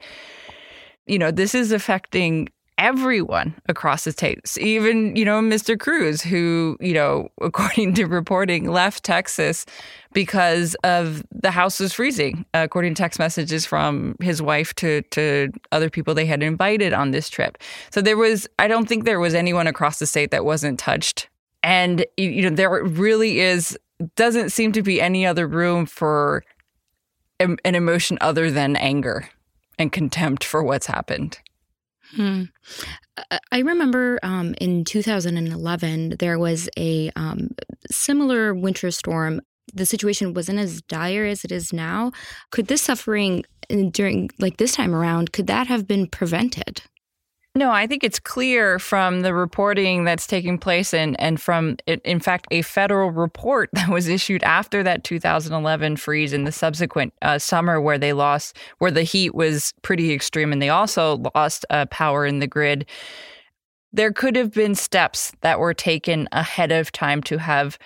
You 1.06 1.18
know, 1.18 1.30
this 1.30 1.54
is 1.54 1.72
affecting 1.72 2.50
everyone 2.78 3.54
across 3.68 4.04
the 4.04 4.12
states, 4.12 4.58
even, 4.58 5.16
you 5.16 5.24
know, 5.24 5.40
Mr. 5.40 5.78
Cruz, 5.78 6.22
who, 6.22 6.76
you 6.80 6.92
know, 6.92 7.28
according 7.40 7.94
to 7.94 8.06
reporting, 8.06 8.70
left 8.70 9.04
Texas 9.04 9.66
because 10.12 10.74
of 10.84 11.22
the 11.30 11.50
house 11.50 11.80
was 11.80 11.92
freezing, 11.92 12.44
according 12.54 12.94
to 12.94 13.02
text 13.02 13.18
messages 13.18 13.66
from 13.66 14.16
his 14.20 14.40
wife 14.40 14.74
to, 14.74 15.02
to 15.10 15.50
other 15.72 15.90
people 15.90 16.14
they 16.14 16.26
had 16.26 16.42
invited 16.42 16.92
on 16.92 17.10
this 17.10 17.28
trip. 17.28 17.58
So 17.90 18.00
there 18.00 18.16
was, 18.16 18.48
I 18.58 18.68
don't 18.68 18.88
think 18.88 19.04
there 19.04 19.20
was 19.20 19.34
anyone 19.34 19.66
across 19.66 19.98
the 19.98 20.06
state 20.06 20.30
that 20.30 20.44
wasn't 20.44 20.78
touched. 20.78 21.28
And, 21.62 22.06
you 22.16 22.42
know, 22.42 22.54
there 22.54 22.70
really 22.84 23.40
is, 23.40 23.78
doesn't 24.14 24.50
seem 24.50 24.72
to 24.72 24.82
be 24.82 25.00
any 25.00 25.26
other 25.26 25.46
room 25.46 25.86
for 25.86 26.44
an 27.40 27.58
emotion 27.64 28.16
other 28.20 28.50
than 28.50 28.76
anger 28.76 29.28
and 29.78 29.92
contempt 29.92 30.44
for 30.44 30.62
what's 30.62 30.86
happened. 30.86 31.38
Hmm. 32.14 32.44
I 33.50 33.60
remember 33.60 34.18
um, 34.22 34.54
in 34.60 34.84
2011, 34.84 36.16
there 36.18 36.38
was 36.38 36.68
a 36.78 37.10
um, 37.16 37.48
similar 37.90 38.54
winter 38.54 38.90
storm. 38.90 39.40
The 39.74 39.86
situation 39.86 40.34
wasn't 40.34 40.58
as 40.58 40.82
dire 40.82 41.24
as 41.24 41.44
it 41.44 41.52
is 41.52 41.72
now. 41.72 42.12
Could 42.50 42.68
this 42.68 42.82
suffering 42.82 43.44
during, 43.90 44.30
like 44.38 44.58
this 44.58 44.72
time 44.72 44.94
around, 44.94 45.32
could 45.32 45.46
that 45.48 45.66
have 45.66 45.86
been 45.86 46.06
prevented? 46.06 46.82
No, 47.56 47.70
I 47.70 47.86
think 47.86 48.04
it's 48.04 48.20
clear 48.20 48.78
from 48.78 49.22
the 49.22 49.32
reporting 49.32 50.04
that's 50.04 50.26
taking 50.26 50.58
place 50.58 50.92
and, 50.92 51.18
and 51.18 51.40
from, 51.40 51.78
in 51.86 52.20
fact, 52.20 52.46
a 52.50 52.60
federal 52.60 53.10
report 53.10 53.70
that 53.72 53.88
was 53.88 54.08
issued 54.08 54.42
after 54.42 54.82
that 54.82 55.04
2011 55.04 55.96
freeze 55.96 56.34
in 56.34 56.44
the 56.44 56.52
subsequent 56.52 57.14
uh, 57.22 57.38
summer 57.38 57.80
where 57.80 57.96
they 57.96 58.12
lost, 58.12 58.58
where 58.76 58.90
the 58.90 59.04
heat 59.04 59.34
was 59.34 59.72
pretty 59.80 60.12
extreme 60.12 60.52
and 60.52 60.60
they 60.60 60.68
also 60.68 61.16
lost 61.34 61.64
uh, 61.70 61.86
power 61.86 62.26
in 62.26 62.40
the 62.40 62.46
grid. 62.46 62.84
There 63.90 64.12
could 64.12 64.36
have 64.36 64.52
been 64.52 64.74
steps 64.74 65.32
that 65.40 65.58
were 65.58 65.72
taken 65.72 66.28
ahead 66.32 66.72
of 66.72 66.92
time 66.92 67.22
to 67.22 67.38
have 67.38 67.78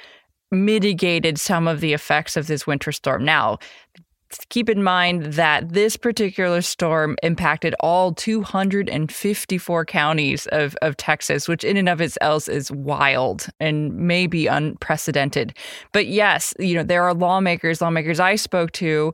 mitigated 0.51 1.39
some 1.39 1.69
of 1.69 1.79
the 1.79 1.93
effects 1.93 2.37
of 2.37 2.49
this 2.49 2.67
winter 2.67 2.91
storm. 2.91 3.25
Now, 3.25 3.59
keep 4.49 4.69
in 4.69 4.83
mind 4.83 5.25
that 5.35 5.71
this 5.71 5.97
particular 5.97 6.63
storm 6.63 7.17
impacted 7.23 7.75
all 7.81 8.15
254 8.15 9.85
counties 9.85 10.47
of, 10.49 10.77
of 10.83 10.97
Texas, 10.97 11.49
which 11.49 11.65
in 11.65 11.77
and 11.77 11.89
of 11.89 12.01
itself 12.01 12.49
is 12.49 12.71
wild 12.71 13.49
and 13.59 13.95
maybe 13.95 14.47
unprecedented. 14.47 15.55
But 15.93 16.07
yes, 16.07 16.55
you 16.59 16.75
know, 16.75 16.85
there 16.85 17.03
are 17.03 17.15
lawmakers, 17.15 17.81
lawmakers 17.81 18.21
I 18.21 18.37
spoke 18.37 18.73
to 18.73 19.13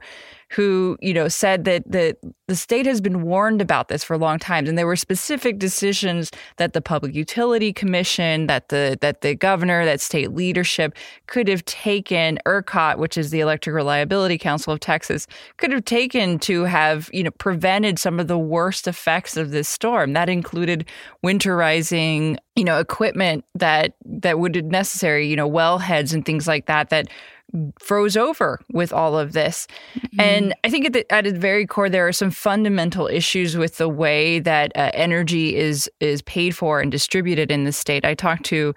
who, 0.50 0.96
you 1.00 1.12
know, 1.12 1.28
said 1.28 1.64
that 1.64 1.90
the 1.90 2.16
the 2.48 2.54
state 2.54 2.86
has 2.86 3.00
been 3.00 3.22
warned 3.22 3.60
about 3.60 3.88
this 3.88 4.04
for 4.04 4.14
a 4.14 4.18
long 4.18 4.38
time, 4.38 4.66
and 4.66 4.78
there 4.78 4.86
were 4.86 4.94
specific 4.94 5.58
decisions 5.58 6.30
that 6.58 6.72
the 6.72 6.80
Public 6.80 7.14
Utility 7.14 7.72
Commission, 7.72 8.46
that 8.46 8.68
the 8.68 8.96
that 9.00 9.22
the 9.22 9.34
governor, 9.34 9.84
that 9.84 10.00
state 10.00 10.32
leadership 10.32 10.96
could 11.26 11.48
have 11.48 11.64
taken. 11.64 12.38
ERCOT, 12.46 12.98
which 12.98 13.18
is 13.18 13.30
the 13.30 13.40
Electric 13.40 13.74
Reliability 13.74 14.38
Council 14.38 14.72
of 14.72 14.80
Texas, 14.80 15.26
could 15.56 15.72
have 15.72 15.84
taken 15.84 16.38
to 16.40 16.64
have 16.64 17.10
you 17.12 17.24
know 17.24 17.32
prevented 17.32 17.98
some 17.98 18.20
of 18.20 18.28
the 18.28 18.38
worst 18.38 18.86
effects 18.86 19.36
of 19.36 19.50
this 19.50 19.68
storm. 19.68 20.12
That 20.12 20.28
included 20.28 20.86
winterizing, 21.24 22.38
you 22.54 22.64
know, 22.64 22.78
equipment 22.78 23.44
that 23.56 23.94
that 24.04 24.38
would 24.38 24.64
necessary, 24.66 25.26
you 25.26 25.34
know, 25.34 25.48
well 25.48 25.78
heads 25.78 26.14
and 26.14 26.24
things 26.24 26.46
like 26.46 26.66
that 26.66 26.90
that 26.90 27.08
froze 27.78 28.16
over 28.16 28.60
with 28.72 28.92
all 28.92 29.18
of 29.18 29.32
this. 29.32 29.66
Mm-hmm. 29.94 30.20
And 30.20 30.54
I 30.64 30.70
think 30.70 30.86
at, 30.86 30.92
the, 30.92 31.12
at 31.12 31.26
its 31.26 31.38
very 31.38 31.66
core, 31.66 31.88
there 31.88 32.06
are 32.06 32.12
some 32.12 32.30
fundamental 32.30 33.06
issues 33.06 33.56
with 33.56 33.78
the 33.78 33.88
way 33.88 34.40
that 34.40 34.72
uh, 34.76 34.90
energy 34.94 35.56
is 35.56 35.90
is 36.00 36.22
paid 36.22 36.54
for 36.54 36.80
and 36.80 36.90
distributed 36.90 37.50
in 37.50 37.64
the 37.64 37.72
state. 37.72 38.04
I 38.04 38.14
talked 38.14 38.44
to 38.46 38.74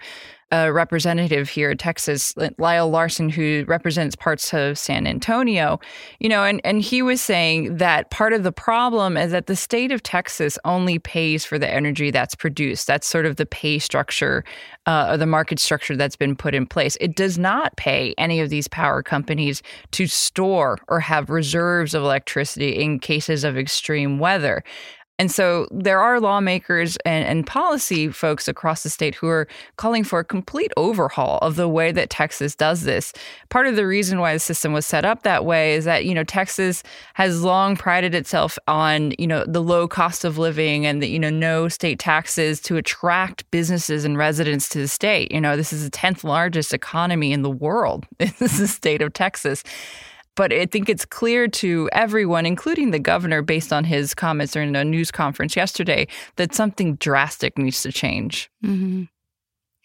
a 0.52 0.72
representative 0.72 1.48
here 1.48 1.70
in 1.70 1.78
Texas, 1.78 2.34
Lyle 2.58 2.90
Larson, 2.90 3.28
who 3.28 3.64
represents 3.68 4.16
parts 4.16 4.52
of 4.52 4.78
San 4.78 5.06
Antonio, 5.06 5.78
you 6.18 6.28
know, 6.28 6.44
and, 6.44 6.60
and 6.64 6.82
he 6.82 7.02
was 7.02 7.20
saying 7.20 7.76
that 7.76 8.10
part 8.10 8.32
of 8.32 8.42
the 8.42 8.50
problem 8.52 9.16
is 9.16 9.30
that 9.30 9.46
the 9.46 9.54
state 9.54 9.92
of 9.92 10.02
Texas 10.02 10.58
only 10.64 10.98
pays 10.98 11.44
for 11.44 11.58
the 11.58 11.70
energy 11.70 12.10
that's 12.10 12.34
produced. 12.34 12.86
That's 12.86 13.06
sort 13.06 13.26
of 13.26 13.36
the 13.36 13.46
pay 13.46 13.78
structure 13.78 14.44
uh, 14.86 15.08
or 15.10 15.16
the 15.16 15.26
market 15.26 15.60
structure 15.60 15.96
that's 15.96 16.16
been 16.16 16.34
put 16.34 16.54
in 16.54 16.66
place. 16.66 16.96
It 17.00 17.14
does 17.14 17.38
not 17.38 17.76
pay 17.76 18.14
any 18.18 18.40
of 18.40 18.50
these 18.50 18.66
power 18.66 19.02
companies 19.02 19.62
to 19.92 20.06
store 20.06 20.78
or 20.88 20.98
have 21.00 21.30
reserves 21.30 21.94
of 21.94 22.02
electricity 22.02 22.70
in 22.70 22.98
cases 22.98 23.44
of 23.44 23.56
extreme 23.56 24.18
weather. 24.18 24.64
And 25.20 25.30
so 25.30 25.68
there 25.70 26.00
are 26.00 26.18
lawmakers 26.18 26.96
and, 27.04 27.26
and, 27.26 27.46
policy 27.46 28.08
folks 28.08 28.48
across 28.48 28.84
the 28.84 28.88
state 28.88 29.14
who 29.14 29.28
are 29.28 29.46
calling 29.76 30.02
for 30.02 30.20
a 30.20 30.24
complete 30.24 30.72
overhaul 30.78 31.36
of 31.42 31.56
the 31.56 31.68
way 31.68 31.92
that 31.92 32.08
Texas 32.08 32.54
does 32.54 32.84
this. 32.84 33.12
Part 33.50 33.66
of 33.66 33.76
the 33.76 33.86
reason 33.86 34.20
why 34.20 34.32
the 34.32 34.38
system 34.38 34.72
was 34.72 34.86
set 34.86 35.04
up 35.04 35.22
that 35.24 35.44
way 35.44 35.74
is 35.74 35.84
that, 35.84 36.06
you 36.06 36.14
know, 36.14 36.24
Texas 36.24 36.82
has 37.12 37.42
long 37.42 37.76
prided 37.76 38.14
itself 38.14 38.58
on, 38.66 39.12
you 39.18 39.26
know, 39.26 39.44
the 39.46 39.60
low 39.60 39.86
cost 39.86 40.24
of 40.24 40.38
living 40.38 40.86
and 40.86 41.02
the, 41.02 41.08
you 41.08 41.18
know, 41.18 41.28
no 41.28 41.68
state 41.68 41.98
taxes 41.98 42.58
to 42.62 42.78
attract 42.78 43.50
businesses 43.50 44.06
and 44.06 44.16
residents 44.16 44.70
to 44.70 44.78
the 44.78 44.88
state. 44.88 45.30
You 45.30 45.40
know, 45.42 45.54
this 45.54 45.70
is 45.70 45.84
the 45.84 45.90
10th 45.90 46.24
largest 46.24 46.72
economy 46.72 47.30
in 47.30 47.42
the 47.42 47.50
world. 47.50 48.06
this 48.18 48.40
is 48.40 48.58
the 48.58 48.68
state 48.68 49.02
of 49.02 49.12
Texas. 49.12 49.64
But 50.40 50.54
I 50.54 50.64
think 50.64 50.88
it's 50.88 51.04
clear 51.04 51.48
to 51.48 51.90
everyone, 51.92 52.46
including 52.46 52.92
the 52.92 52.98
governor, 52.98 53.42
based 53.42 53.74
on 53.74 53.84
his 53.84 54.14
comments 54.14 54.54
during 54.54 54.74
a 54.74 54.82
news 54.82 55.10
conference 55.10 55.54
yesterday, 55.54 56.08
that 56.36 56.54
something 56.54 56.94
drastic 56.94 57.58
needs 57.58 57.82
to 57.82 57.92
change. 57.92 58.50
Mm-hmm. 58.64 59.02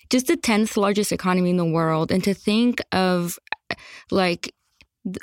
Just 0.10 0.28
the 0.28 0.38
10th 0.38 0.78
largest 0.78 1.12
economy 1.12 1.50
in 1.50 1.58
the 1.58 1.66
world. 1.66 2.10
And 2.10 2.24
to 2.24 2.34
think 2.34 2.82
of 2.94 3.38
like 4.12 4.56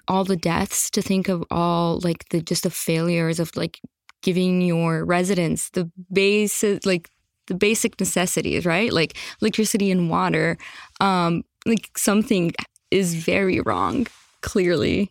all 0.07 0.25
the 0.25 0.37
deaths, 0.37 0.91
to 0.91 1.01
think 1.01 1.31
of 1.31 1.43
all 1.51 1.99
like 2.05 2.29
the 2.29 2.43
just 2.43 2.65
the 2.65 2.71
failures 2.71 3.41
of 3.41 3.57
like 3.57 3.81
giving 4.21 4.61
your 4.61 5.03
residents 5.03 5.71
the 5.71 5.91
basic, 6.13 6.85
like 6.85 7.09
the 7.47 7.55
basic 7.55 7.99
necessities, 7.99 8.67
right? 8.67 8.93
Like 8.93 9.17
electricity 9.41 9.91
and 9.91 10.11
water. 10.11 10.59
Um, 11.01 11.43
like 11.65 11.97
something 11.97 12.53
is 12.91 13.15
very 13.15 13.61
wrong, 13.61 14.07
clearly. 14.43 15.11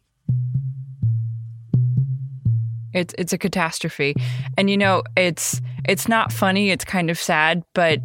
It's 2.93 3.13
it's 3.17 3.33
a 3.33 3.37
catastrophe. 3.37 4.13
And 4.57 4.69
you 4.69 4.77
know, 4.77 5.03
it's 5.15 5.61
it's 5.85 6.07
not 6.07 6.31
funny, 6.31 6.71
it's 6.71 6.85
kind 6.85 7.09
of 7.09 7.17
sad, 7.17 7.63
but 7.73 7.99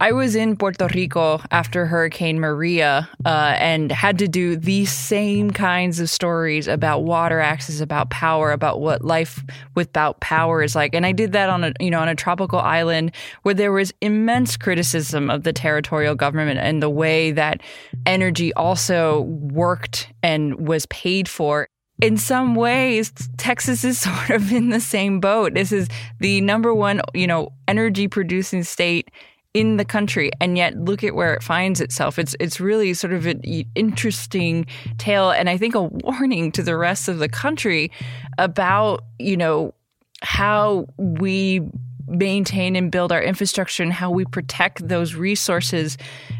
I 0.00 0.12
was 0.12 0.36
in 0.36 0.56
Puerto 0.56 0.86
Rico 0.94 1.40
after 1.50 1.86
Hurricane 1.86 2.38
Maria 2.38 3.08
uh, 3.24 3.54
and 3.58 3.90
had 3.90 4.18
to 4.20 4.28
do 4.28 4.54
these 4.54 4.92
same 4.92 5.50
kinds 5.50 5.98
of 5.98 6.08
stories 6.08 6.68
about 6.68 7.00
water 7.00 7.40
access, 7.40 7.80
about 7.80 8.08
power, 8.08 8.52
about 8.52 8.80
what 8.80 9.04
life 9.04 9.42
without 9.74 10.20
power 10.20 10.62
is 10.62 10.76
like. 10.76 10.94
And 10.94 11.04
I 11.04 11.10
did 11.10 11.32
that 11.32 11.50
on 11.50 11.64
a 11.64 11.72
you 11.80 11.90
know 11.90 12.00
on 12.00 12.08
a 12.08 12.14
tropical 12.14 12.60
island 12.60 13.12
where 13.42 13.54
there 13.54 13.72
was 13.72 13.92
immense 14.00 14.56
criticism 14.56 15.30
of 15.30 15.42
the 15.42 15.52
territorial 15.52 16.14
government 16.14 16.60
and 16.60 16.80
the 16.80 16.90
way 16.90 17.32
that 17.32 17.60
energy 18.06 18.54
also 18.54 19.22
worked 19.22 20.12
and 20.22 20.68
was 20.68 20.86
paid 20.86 21.28
for 21.28 21.68
in 22.00 22.16
some 22.16 22.54
ways, 22.54 23.12
Texas 23.38 23.82
is 23.82 23.98
sort 24.00 24.30
of 24.30 24.52
in 24.52 24.70
the 24.70 24.80
same 24.80 25.18
boat. 25.18 25.54
This 25.54 25.72
is 25.72 25.88
the 26.20 26.40
number 26.40 26.72
one, 26.72 27.00
you 27.12 27.26
know, 27.26 27.52
energy 27.66 28.06
producing 28.06 28.62
state 28.62 29.10
in 29.58 29.76
the 29.76 29.84
country, 29.84 30.30
and 30.40 30.56
yet 30.56 30.78
look 30.78 31.02
at 31.02 31.16
where 31.16 31.34
it 31.34 31.42
finds 31.42 31.80
itself. 31.80 32.16
It's 32.16 32.36
it's 32.38 32.60
really 32.60 32.94
sort 32.94 33.12
of 33.12 33.26
an 33.26 33.40
interesting 33.74 34.66
tale, 34.98 35.32
and 35.32 35.50
I 35.50 35.56
think 35.56 35.74
a 35.74 35.82
warning 35.82 36.52
to 36.52 36.62
the 36.62 36.76
rest 36.76 37.08
of 37.08 37.18
the 37.18 37.28
country 37.28 37.90
about 38.38 39.02
you 39.18 39.36
know 39.36 39.74
how 40.22 40.86
we 40.96 41.60
maintain 42.06 42.76
and 42.76 42.92
build 42.92 43.10
our 43.10 43.20
infrastructure 43.20 43.82
and 43.82 43.92
how 43.92 44.12
we 44.12 44.24
protect 44.26 44.86
those 44.86 45.16
resources, 45.16 45.98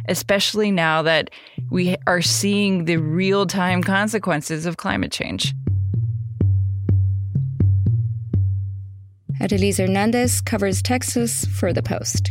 especially 0.09 0.71
now 0.71 1.03
that 1.03 1.31
we 1.71 1.97
are 2.07 2.23
seeing 2.23 2.85
the 2.85 2.99
real 2.99 3.47
time 3.47 3.83
consequences 3.83 4.65
of 4.65 4.77
climate 4.77 5.11
change. 5.11 5.55
Arelis 9.41 9.79
Hernandez 9.79 10.41
covers 10.41 10.83
Texas 10.83 11.45
for 11.47 11.73
The 11.73 11.83
Post. 11.83 12.31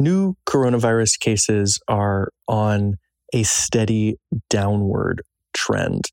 new 0.00 0.34
coronavirus 0.46 1.20
cases 1.20 1.78
are 1.86 2.32
on 2.48 2.96
a 3.34 3.42
steady 3.42 4.16
downward 4.48 5.22
trend. 5.52 6.06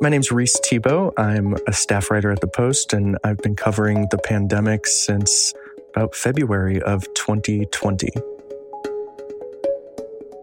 My 0.00 0.08
name's 0.08 0.30
Reis 0.30 0.58
Thebault. 0.60 1.14
I'm 1.16 1.56
a 1.66 1.72
staff 1.72 2.10
writer 2.10 2.30
at 2.30 2.40
the 2.40 2.48
Post, 2.48 2.92
and 2.92 3.16
I've 3.24 3.38
been 3.38 3.56
covering 3.56 4.08
the 4.10 4.18
pandemic 4.18 4.86
since 4.86 5.54
about 5.94 6.14
February 6.14 6.82
of 6.82 7.02
2020. 7.14 8.10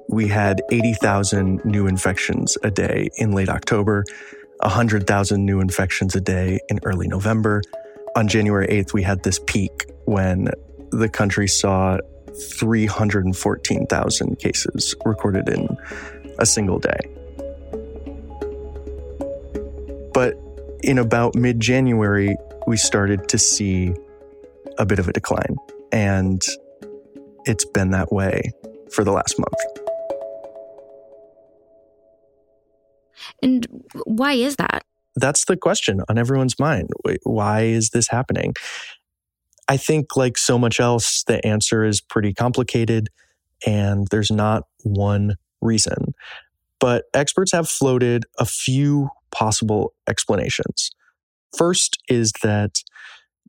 We 0.07 0.27
had 0.27 0.61
80,000 0.71 1.63
new 1.65 1.85
infections 1.85 2.57
a 2.63 2.71
day 2.71 3.09
in 3.17 3.31
late 3.31 3.49
October, 3.49 4.05
100,000 4.61 5.45
new 5.45 5.59
infections 5.59 6.15
a 6.15 6.21
day 6.21 6.59
in 6.69 6.79
early 6.83 7.07
November. 7.07 7.61
On 8.15 8.27
January 8.27 8.67
8th, 8.67 8.93
we 8.93 9.03
had 9.03 9.23
this 9.23 9.39
peak 9.45 9.85
when 10.09 10.49
the 10.91 11.07
country 11.07 11.47
saw 11.47 11.99
314,000 12.59 14.39
cases 14.39 14.95
recorded 15.05 15.47
in 15.47 15.77
a 16.39 16.45
single 16.45 16.79
day. 16.79 16.99
But 20.13 20.35
in 20.81 20.97
about 20.97 21.35
mid 21.35 21.59
January, 21.59 22.35
we 22.65 22.75
started 22.75 23.29
to 23.29 23.37
see 23.37 23.93
a 24.79 24.85
bit 24.85 24.97
of 24.97 25.07
a 25.07 25.13
decline. 25.13 25.57
And 25.91 26.41
it's 27.45 27.65
been 27.65 27.91
that 27.91 28.11
way 28.11 28.51
for 28.91 29.03
the 29.03 29.11
last 29.11 29.37
month. 29.37 29.53
And 33.43 33.67
why 34.05 34.33
is 34.33 34.55
that? 34.55 34.83
That's 35.15 35.45
the 35.45 35.57
question 35.57 36.01
on 36.09 36.17
everyone's 36.17 36.57
mind. 36.59 36.89
Why 37.23 37.61
is 37.63 37.89
this 37.89 38.07
happening? 38.07 38.55
I 39.69 39.77
think, 39.77 40.17
like 40.17 40.37
so 40.37 40.57
much 40.57 40.79
else, 40.79 41.23
the 41.23 41.45
answer 41.45 41.85
is 41.85 42.01
pretty 42.01 42.33
complicated 42.33 43.09
and 43.65 44.07
there's 44.09 44.31
not 44.31 44.63
one 44.83 45.35
reason. 45.61 46.13
But 46.79 47.05
experts 47.13 47.51
have 47.51 47.69
floated 47.69 48.25
a 48.39 48.45
few 48.45 49.09
possible 49.31 49.93
explanations. 50.07 50.89
First 51.55 51.97
is 52.09 52.31
that 52.41 52.81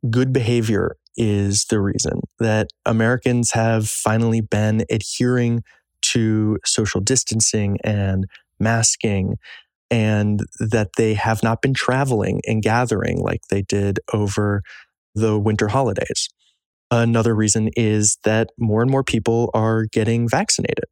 good 0.09 0.31
behavior 0.33 0.97
is 1.17 1.65
the 1.69 1.79
reason 1.79 2.21
that 2.39 2.67
Americans 2.85 3.51
have 3.51 3.87
finally 3.87 4.41
been 4.41 4.85
adhering 4.89 5.63
to 6.01 6.57
social 6.65 7.01
distancing 7.01 7.77
and 7.83 8.25
masking, 8.59 9.37
and 9.89 10.41
that 10.59 10.91
they 10.97 11.13
have 11.13 11.43
not 11.43 11.61
been 11.61 11.73
traveling 11.73 12.41
and 12.47 12.63
gathering 12.63 13.19
like 13.19 13.41
they 13.49 13.61
did 13.61 13.99
over 14.13 14.63
the 15.15 15.37
winter 15.39 15.67
holidays. 15.67 16.29
Another 16.89 17.33
reason 17.33 17.69
is 17.75 18.17
that 18.23 18.49
more 18.59 18.81
and 18.81 18.91
more 18.91 19.03
people 19.03 19.49
are 19.53 19.85
getting 19.85 20.27
vaccinated. 20.27 20.85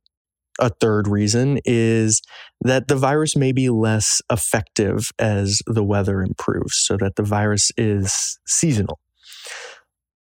A 0.59 0.69
third 0.69 1.07
reason 1.07 1.59
is 1.65 2.21
that 2.61 2.87
the 2.87 2.95
virus 2.95 3.35
may 3.35 3.51
be 3.51 3.69
less 3.69 4.21
effective 4.31 5.11
as 5.17 5.61
the 5.67 5.83
weather 5.83 6.21
improves, 6.21 6.75
so 6.75 6.97
that 6.97 7.15
the 7.15 7.23
virus 7.23 7.71
is 7.77 8.39
seasonal. 8.45 8.99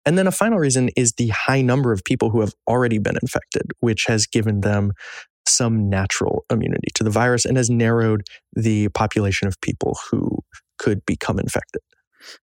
And 0.07 0.17
then 0.17 0.27
a 0.27 0.33
final 0.33 0.59
reason 0.59 0.91
is 0.97 1.13
the 1.13 1.29
high 1.29 1.61
number 1.61 1.93
of 1.93 2.03
people 2.05 2.31
who 2.31 2.41
have 2.41 2.55
already 2.69 2.99
been 2.99 3.17
infected, 3.21 3.63
which 3.81 4.05
has 4.07 4.27
given 4.27 4.63
them 4.63 4.93
some 5.47 5.89
natural 5.89 6.45
immunity 6.51 6.89
to 6.95 7.05
the 7.05 7.11
virus 7.11 7.45
and 7.45 7.57
has 7.57 7.71
narrowed 7.71 8.23
the 8.55 8.89
population 8.91 9.49
of 9.49 9.61
people 9.61 9.99
who 10.11 10.39
could 10.79 11.05
become 11.05 11.39
infected. 11.39 11.83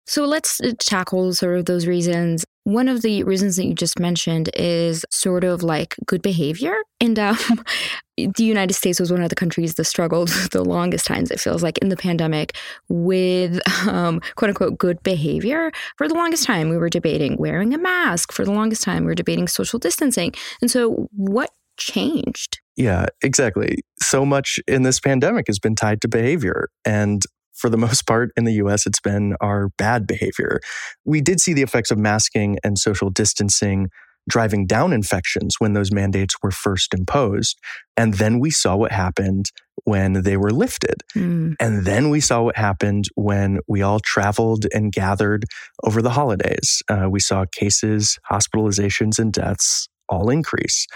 So 0.06 0.26
let's 0.26 0.62
uh, 0.62 0.72
tackle 0.80 1.34
sort 1.34 1.58
of 1.58 1.66
those 1.66 1.88
reasons. 1.88 2.46
One 2.64 2.88
of 2.88 3.02
the 3.02 3.24
reasons 3.24 3.58
that 3.58 3.66
you 3.66 3.74
just 3.74 4.00
mentioned 4.00 4.50
is 4.56 5.06
sort 5.12 5.44
of 5.44 5.62
like 5.62 5.96
good 6.06 6.22
behavior. 6.22 6.76
And 7.00 7.20
um, 7.20 7.38
the 8.18 8.44
United 8.44 8.74
States 8.74 9.00
was 9.00 9.12
one 9.12 9.22
of 9.22 9.30
the 9.30 9.36
countries 9.36 9.76
that 9.76 9.84
struggled 9.84 10.30
the 10.52 10.64
longest 10.64 11.06
times, 11.06 11.32
it 11.32 11.40
feels 11.40 11.62
like, 11.62 11.78
in 11.80 11.90
the 11.90 11.98
pandemic 11.98 12.58
with 12.90 13.60
um, 13.88 14.22
quote 14.36 14.50
unquote 14.50 14.78
good 14.78 15.02
behavior. 15.04 15.72
For 15.98 16.08
the 16.08 16.16
longest 16.16 16.46
time, 16.46 16.70
we 16.70 16.78
were 16.78 16.90
debating 16.90 17.38
wearing 17.38 17.74
a 17.74 17.78
mask. 17.78 18.32
For 18.32 18.46
the 18.46 18.52
longest 18.52 18.84
time, 18.84 19.04
we 19.04 19.08
were 19.08 19.16
debating 19.16 19.48
social 19.48 19.80
distancing. 19.80 20.34
And 20.62 20.72
so, 20.72 21.08
what 21.12 21.52
changed? 21.78 22.60
Yeah, 22.78 23.06
exactly. 23.22 23.80
So 24.02 24.26
much 24.26 24.60
in 24.68 24.84
this 24.84 25.00
pandemic 25.00 25.48
has 25.48 25.60
been 25.60 25.76
tied 25.76 26.02
to 26.02 26.08
behavior. 26.08 26.70
And 26.84 27.22
for 27.56 27.70
the 27.70 27.78
most 27.86 28.06
part 28.06 28.32
in 28.38 28.46
the 28.46 28.54
US, 28.54 28.86
it's 28.86 29.00
been 29.00 29.36
our 29.42 29.70
bad 29.78 30.06
behavior. 30.08 30.60
We 31.04 31.22
did 31.22 31.40
see 31.40 31.54
the 31.54 31.64
effects 31.64 31.92
of 31.92 31.98
masking 31.98 32.58
and 32.64 32.78
social 32.78 33.10
distancing 33.10 33.90
driving 34.28 34.66
down 34.66 34.92
infections 34.92 35.56
when 35.60 35.74
those 35.74 35.92
mandates 35.92 36.36
were 36.42 36.52
first 36.52 36.94
imposed. 36.94 37.60
And 37.96 38.16
then 38.16 38.40
we 38.40 38.50
saw 38.50 38.76
what 38.76 38.92
happened 38.92 39.52
when 39.84 40.24
they 40.24 40.36
were 40.36 40.52
lifted. 40.52 41.04
Mm. 41.16 41.56
And 41.60 41.86
then 41.86 42.10
we 42.10 42.20
saw 42.20 42.44
what 42.44 42.58
happened 42.58 43.06
when 43.16 43.60
we 43.68 43.82
all 43.82 44.00
traveled 44.00 44.66
and 44.74 44.92
gathered 44.92 45.46
over 45.84 46.02
the 46.02 46.10
holidays. 46.10 46.82
Uh, 46.90 47.08
we 47.10 47.20
saw 47.20 47.46
cases, 47.52 48.18
hospitalizations, 48.30 49.20
and 49.20 49.32
deaths 49.32 49.88
all 50.10 50.30
increase. 50.30 50.88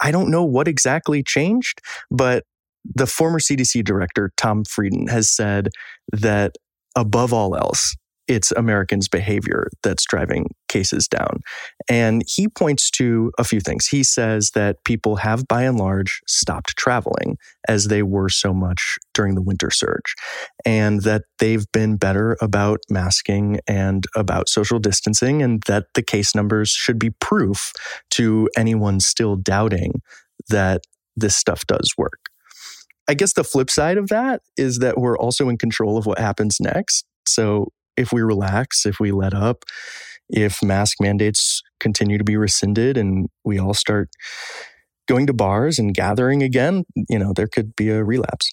I 0.00 0.10
don't 0.10 0.30
know 0.30 0.44
what 0.44 0.68
exactly 0.68 1.22
changed, 1.22 1.80
but 2.10 2.44
the 2.84 3.06
former 3.06 3.38
CDC 3.38 3.84
director, 3.84 4.30
Tom 4.36 4.64
Frieden, 4.64 5.08
has 5.08 5.30
said 5.30 5.68
that 6.12 6.56
above 6.96 7.32
all 7.32 7.56
else, 7.56 7.94
it's 8.26 8.52
Americans' 8.52 9.08
behavior 9.08 9.68
that's 9.82 10.06
driving 10.06 10.46
cases 10.68 11.06
down. 11.06 11.40
And 11.88 12.22
he 12.26 12.48
points 12.48 12.90
to 12.92 13.30
a 13.38 13.44
few 13.44 13.60
things. 13.60 13.86
He 13.86 14.02
says 14.02 14.52
that 14.54 14.82
people 14.84 15.16
have, 15.16 15.46
by 15.46 15.64
and 15.64 15.78
large, 15.78 16.20
stopped 16.26 16.76
traveling 16.76 17.36
as 17.68 17.88
they 17.88 18.02
were 18.02 18.30
so 18.30 18.54
much 18.54 18.96
during 19.12 19.34
the 19.34 19.42
winter 19.42 19.70
surge, 19.70 20.14
and 20.64 21.02
that 21.02 21.24
they've 21.38 21.66
been 21.72 21.96
better 21.96 22.36
about 22.40 22.80
masking 22.88 23.60
and 23.66 24.06
about 24.16 24.48
social 24.48 24.78
distancing, 24.78 25.42
and 25.42 25.62
that 25.66 25.86
the 25.94 26.02
case 26.02 26.34
numbers 26.34 26.70
should 26.70 26.98
be 26.98 27.10
proof 27.10 27.72
to 28.12 28.48
anyone 28.56 29.00
still 29.00 29.36
doubting 29.36 30.00
that 30.48 30.82
this 31.14 31.36
stuff 31.36 31.66
does 31.66 31.92
work. 31.98 32.30
I 33.08 33.14
guess 33.14 33.34
the 33.34 33.44
flip 33.44 33.70
side 33.70 33.98
of 33.98 34.08
that 34.08 34.42
is 34.56 34.78
that 34.78 34.98
we're 34.98 35.18
also 35.18 35.48
in 35.48 35.58
control 35.58 35.98
of 35.98 36.06
what 36.06 36.18
happens 36.18 36.58
next. 36.60 37.04
So 37.26 37.68
if 37.96 38.12
we 38.12 38.22
relax, 38.22 38.86
if 38.86 38.98
we 38.98 39.12
let 39.12 39.34
up, 39.34 39.64
if 40.28 40.62
mask 40.62 40.98
mandates 41.00 41.62
continue 41.80 42.18
to 42.18 42.24
be 42.24 42.36
rescinded 42.36 42.96
and 42.96 43.28
we 43.44 43.58
all 43.58 43.74
start 43.74 44.08
going 45.06 45.26
to 45.26 45.34
bars 45.34 45.78
and 45.78 45.94
gathering 45.94 46.42
again, 46.42 46.84
you 47.08 47.18
know, 47.18 47.32
there 47.34 47.46
could 47.46 47.76
be 47.76 47.90
a 47.90 48.02
relapse. 48.02 48.50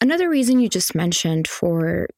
Another 0.00 0.28
reason 0.28 0.58
you 0.58 0.68
just 0.68 0.94
mentioned 0.94 1.46
for 1.46 2.08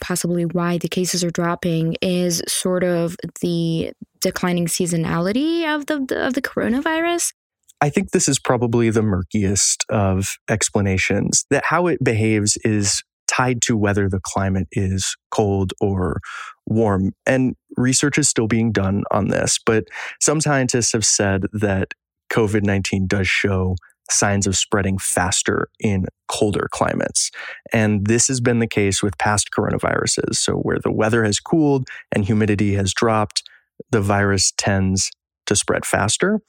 possibly 0.00 0.44
why 0.44 0.78
the 0.78 0.88
cases 0.88 1.24
are 1.24 1.30
dropping 1.30 1.96
is 2.00 2.42
sort 2.46 2.84
of 2.84 3.16
the 3.40 3.92
declining 4.20 4.66
seasonality 4.66 5.66
of 5.66 5.86
the 5.86 5.96
of 6.24 6.34
the 6.34 6.42
coronavirus. 6.42 7.32
I 7.80 7.88
think 7.88 8.10
this 8.10 8.28
is 8.28 8.38
probably 8.38 8.90
the 8.90 9.02
murkiest 9.02 9.84
of 9.88 10.36
explanations 10.48 11.46
that 11.50 11.64
how 11.66 11.86
it 11.86 12.02
behaves 12.02 12.58
is 12.58 13.02
tied 13.26 13.62
to 13.62 13.76
whether 13.76 14.08
the 14.08 14.20
climate 14.22 14.66
is 14.72 15.16
cold 15.30 15.72
or 15.80 16.20
warm. 16.66 17.12
And 17.26 17.54
research 17.76 18.18
is 18.18 18.28
still 18.28 18.48
being 18.48 18.72
done 18.72 19.04
on 19.10 19.28
this, 19.28 19.58
but 19.64 19.84
some 20.20 20.40
scientists 20.40 20.92
have 20.92 21.04
said 21.04 21.44
that 21.52 21.94
COVID 22.32 22.64
19 22.64 23.06
does 23.06 23.28
show 23.28 23.76
signs 24.10 24.46
of 24.46 24.56
spreading 24.56 24.98
faster 24.98 25.68
in 25.78 26.06
colder 26.28 26.68
climates. 26.72 27.30
And 27.72 28.06
this 28.06 28.26
has 28.26 28.40
been 28.40 28.58
the 28.58 28.66
case 28.66 29.02
with 29.02 29.16
past 29.18 29.50
coronaviruses. 29.56 30.34
So, 30.34 30.54
where 30.54 30.78
the 30.82 30.92
weather 30.92 31.24
has 31.24 31.38
cooled 31.38 31.88
and 32.12 32.24
humidity 32.24 32.74
has 32.74 32.92
dropped, 32.92 33.42
the 33.90 34.00
virus 34.00 34.52
tends 34.56 35.10
to 35.46 35.56
spread 35.56 35.86
faster 35.86 36.40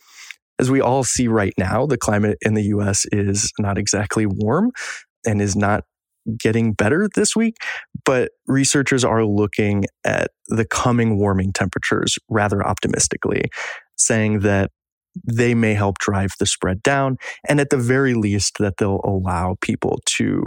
as 0.62 0.72
we 0.72 0.80
all 0.80 1.04
see 1.04 1.28
right 1.28 1.54
now, 1.58 1.86
the 1.86 1.98
climate 1.98 2.38
in 2.42 2.54
the 2.54 2.64
US 2.64 3.06
is 3.12 3.52
not 3.60 3.78
exactly 3.78 4.26
warm 4.26 4.72
and 5.26 5.42
is 5.42 5.56
not 5.56 5.84
getting 6.38 6.74
better 6.74 7.10
this 7.16 7.36
week, 7.36 7.56
but 8.06 8.32
researchers 8.48 9.04
are 9.04 9.26
looking 9.26 9.86
at 10.06 10.30
the 10.48 10.66
coming 10.66 11.18
warming 11.18 11.52
temperatures 11.52 12.18
rather 12.30 12.66
optimistically, 12.66 13.46
saying 13.98 14.40
that 14.42 14.70
they 15.26 15.56
may 15.56 15.74
help 15.74 15.98
drive 15.98 16.30
the 16.40 16.46
spread 16.46 16.82
down, 16.84 17.18
and 17.50 17.60
at 17.60 17.70
the 17.70 17.78
very 17.78 18.14
least, 18.14 18.58
that 18.60 18.76
they'll 18.78 19.02
allow 19.04 19.56
people 19.62 20.00
to 20.06 20.44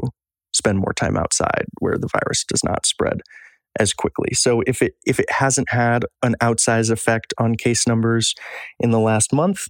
spend 0.55 0.79
more 0.79 0.95
time 0.95 1.17
outside 1.17 1.65
where 1.81 1.99
the 1.99 2.09
virus 2.13 2.45
does 2.45 2.63
not 2.65 2.87
spread 2.87 3.21
as 3.79 3.93
quickly. 3.93 4.33
So 4.33 4.63
if 4.67 4.81
it 4.81 4.93
if 5.05 5.19
it 5.19 5.31
hasn't 5.31 5.69
had 5.71 6.05
an 6.23 6.37
outsized 6.41 6.91
effect 6.91 7.35
on 7.39 7.57
case 7.57 7.87
numbers 7.87 8.35
in 8.79 8.91
the 8.91 9.01
last 9.01 9.33
month, 9.33 9.67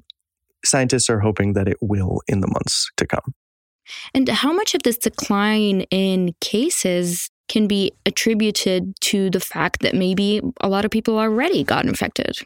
scientists 0.64 1.10
are 1.10 1.20
hoping 1.20 1.52
that 1.54 1.68
it 1.68 1.76
will 1.80 2.20
in 2.26 2.40
the 2.40 2.48
months 2.48 2.90
to 2.96 3.06
come. 3.06 3.34
And 4.14 4.28
how 4.28 4.52
much 4.52 4.74
of 4.74 4.82
this 4.82 4.96
decline 4.96 5.82
in 5.90 6.34
cases 6.40 7.30
can 7.48 7.66
be 7.66 7.92
attributed 8.06 8.94
to 9.02 9.28
the 9.30 9.40
fact 9.40 9.82
that 9.82 9.94
maybe 9.94 10.40
a 10.60 10.68
lot 10.68 10.84
of 10.84 10.90
people 10.90 11.18
already 11.18 11.62
got 11.62 11.84
infected? 11.84 12.38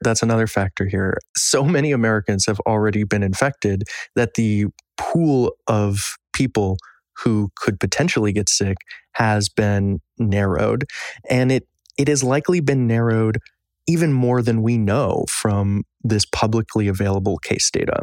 That's 0.00 0.22
another 0.22 0.46
factor 0.46 0.86
here. 0.86 1.18
So 1.36 1.64
many 1.64 1.92
Americans 1.92 2.46
have 2.46 2.60
already 2.60 3.04
been 3.04 3.22
infected 3.22 3.84
that 4.14 4.34
the 4.34 4.66
pool 4.96 5.52
of 5.66 6.00
people 6.32 6.78
who 7.24 7.50
could 7.56 7.80
potentially 7.80 8.32
get 8.32 8.48
sick 8.48 8.76
has 9.12 9.48
been 9.48 10.00
narrowed. 10.18 10.84
And 11.28 11.50
it, 11.50 11.66
it 11.98 12.08
has 12.08 12.22
likely 12.22 12.60
been 12.60 12.86
narrowed 12.86 13.38
even 13.86 14.12
more 14.12 14.42
than 14.42 14.62
we 14.62 14.78
know 14.78 15.24
from 15.28 15.84
this 16.02 16.24
publicly 16.24 16.88
available 16.88 17.38
case 17.38 17.70
data. 17.70 18.02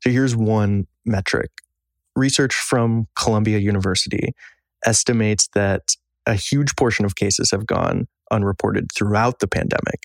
So 0.00 0.10
here's 0.10 0.36
one 0.36 0.86
metric. 1.04 1.50
Research 2.16 2.54
from 2.54 3.06
Columbia 3.18 3.58
University 3.58 4.32
estimates 4.86 5.48
that 5.54 5.82
a 6.26 6.34
huge 6.34 6.76
portion 6.76 7.04
of 7.04 7.16
cases 7.16 7.50
have 7.50 7.66
gone 7.66 8.06
unreported 8.30 8.90
throughout 8.92 9.40
the 9.40 9.48
pandemic. 9.48 10.02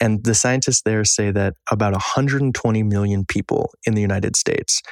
And 0.00 0.24
the 0.24 0.34
scientists 0.34 0.82
there 0.82 1.04
say 1.04 1.30
that 1.30 1.54
about 1.70 1.92
120 1.92 2.82
million 2.82 3.24
people 3.24 3.72
in 3.86 3.94
the 3.94 4.02
United 4.02 4.36
States 4.36 4.82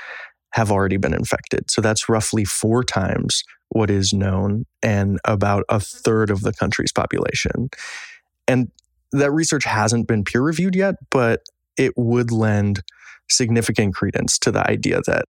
have 0.52 0.72
already 0.72 0.96
been 0.96 1.14
infected. 1.14 1.70
So 1.70 1.80
that's 1.80 2.08
roughly 2.08 2.44
four 2.44 2.82
times 2.82 3.44
what 3.68 3.90
is 3.90 4.12
known 4.12 4.66
and 4.82 5.20
about 5.24 5.64
a 5.68 5.78
third 5.78 6.30
of 6.30 6.42
the 6.42 6.52
country's 6.52 6.92
population. 6.92 7.70
And 8.48 8.70
that 9.12 9.32
research 9.32 9.64
hasn't 9.64 10.06
been 10.06 10.24
peer 10.24 10.42
reviewed 10.42 10.74
yet, 10.74 10.96
but 11.10 11.40
it 11.76 11.92
would 11.96 12.30
lend 12.30 12.82
significant 13.28 13.94
credence 13.94 14.38
to 14.38 14.50
the 14.50 14.68
idea 14.68 15.00
that 15.06 15.24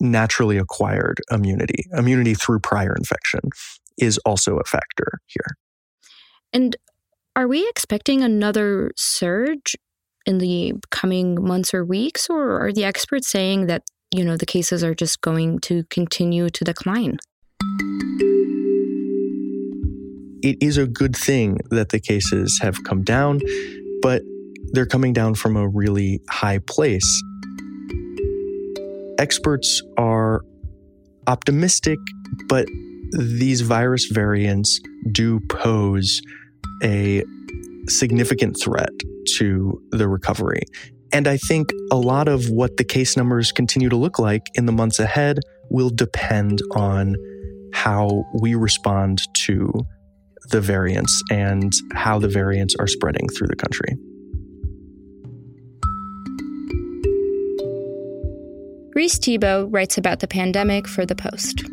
naturally 0.00 0.56
acquired 0.56 1.20
immunity, 1.30 1.84
immunity 1.92 2.34
through 2.34 2.60
prior 2.60 2.94
infection, 2.94 3.40
is 3.98 4.18
also 4.18 4.56
a 4.56 4.64
factor 4.64 5.20
here. 5.26 5.56
And 6.52 6.76
are 7.36 7.46
we 7.46 7.68
expecting 7.68 8.22
another 8.22 8.92
surge 8.96 9.76
in 10.26 10.38
the 10.38 10.74
coming 10.90 11.42
months 11.42 11.72
or 11.72 11.84
weeks, 11.84 12.28
or 12.28 12.64
are 12.64 12.72
the 12.72 12.84
experts 12.84 13.28
saying 13.28 13.66
that, 13.66 13.82
you 14.14 14.24
know, 14.24 14.36
the 14.36 14.46
cases 14.46 14.82
are 14.82 14.94
just 14.94 15.20
going 15.20 15.58
to 15.60 15.84
continue 15.90 16.50
to 16.50 16.64
decline? 16.64 17.18
It 20.42 20.56
is 20.62 20.78
a 20.78 20.86
good 20.86 21.14
thing 21.14 21.58
that 21.70 21.90
the 21.90 22.00
cases 22.00 22.58
have 22.62 22.82
come 22.84 23.02
down, 23.02 23.40
but 24.00 24.22
they're 24.72 24.86
coming 24.86 25.12
down 25.12 25.34
from 25.34 25.56
a 25.56 25.68
really 25.68 26.20
high 26.30 26.58
place. 26.58 27.22
Experts 29.18 29.82
are 29.98 30.40
optimistic, 31.26 31.98
but 32.48 32.66
these 33.12 33.60
virus 33.60 34.06
variants 34.06 34.80
do 35.12 35.40
pose 35.50 36.22
a 36.82 37.22
significant 37.88 38.56
threat 38.62 38.90
to 39.36 39.82
the 39.90 40.08
recovery. 40.08 40.62
And 41.12 41.26
I 41.26 41.36
think 41.36 41.70
a 41.90 41.96
lot 41.96 42.28
of 42.28 42.48
what 42.48 42.76
the 42.76 42.84
case 42.84 43.16
numbers 43.16 43.52
continue 43.52 43.88
to 43.88 43.96
look 43.96 44.18
like 44.18 44.46
in 44.54 44.66
the 44.66 44.72
months 44.72 44.98
ahead 45.00 45.40
will 45.70 45.90
depend 45.90 46.60
on 46.74 47.16
how 47.72 48.24
we 48.40 48.54
respond 48.54 49.20
to 49.44 49.72
the 50.50 50.60
variants 50.60 51.22
and 51.30 51.72
how 51.94 52.18
the 52.18 52.28
variants 52.28 52.74
are 52.78 52.86
spreading 52.86 53.28
through 53.28 53.48
the 53.48 53.56
country. 53.56 53.96
Reis 58.94 59.18
Thebault 59.18 59.68
writes 59.70 59.96
about 59.96 60.20
the 60.20 60.26
pandemic 60.26 60.88
for 60.88 61.06
The 61.06 61.14
Post. 61.14 61.64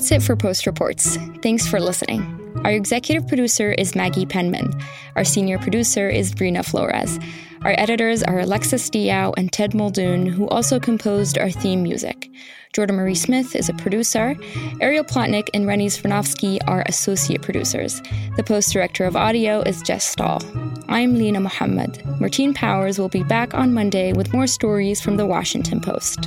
That's 0.00 0.12
it 0.12 0.22
for 0.22 0.34
Post 0.34 0.64
Reports. 0.64 1.18
Thanks 1.42 1.66
for 1.66 1.78
listening. 1.78 2.22
Our 2.64 2.70
executive 2.70 3.28
producer 3.28 3.72
is 3.72 3.94
Maggie 3.94 4.24
Penman. 4.24 4.72
Our 5.14 5.24
senior 5.24 5.58
producer 5.58 6.08
is 6.08 6.32
Brina 6.32 6.64
Flores. 6.64 7.18
Our 7.64 7.74
editors 7.76 8.22
are 8.22 8.40
Alexis 8.40 8.88
Diao 8.88 9.34
and 9.36 9.52
Ted 9.52 9.74
Muldoon, 9.74 10.24
who 10.24 10.48
also 10.48 10.80
composed 10.80 11.36
our 11.36 11.50
theme 11.50 11.82
music. 11.82 12.30
Jordan 12.72 12.96
Marie 12.96 13.14
Smith 13.14 13.54
is 13.54 13.68
a 13.68 13.74
producer. 13.74 14.34
Ariel 14.80 15.04
Plotnick 15.04 15.50
and 15.52 15.66
Rennie 15.66 15.88
Svirnovskiy 15.88 16.60
are 16.66 16.82
associate 16.86 17.42
producers. 17.42 18.00
The 18.36 18.42
post 18.42 18.72
director 18.72 19.04
of 19.04 19.16
audio 19.16 19.60
is 19.60 19.82
Jess 19.82 20.06
Stahl. 20.06 20.40
I'm 20.88 21.18
Lena 21.18 21.40
Mohammed. 21.40 22.02
Martine 22.18 22.54
Powers 22.54 22.98
will 22.98 23.10
be 23.10 23.22
back 23.22 23.52
on 23.52 23.74
Monday 23.74 24.14
with 24.14 24.32
more 24.32 24.46
stories 24.46 25.02
from 25.02 25.18
the 25.18 25.26
Washington 25.26 25.78
Post. 25.78 26.26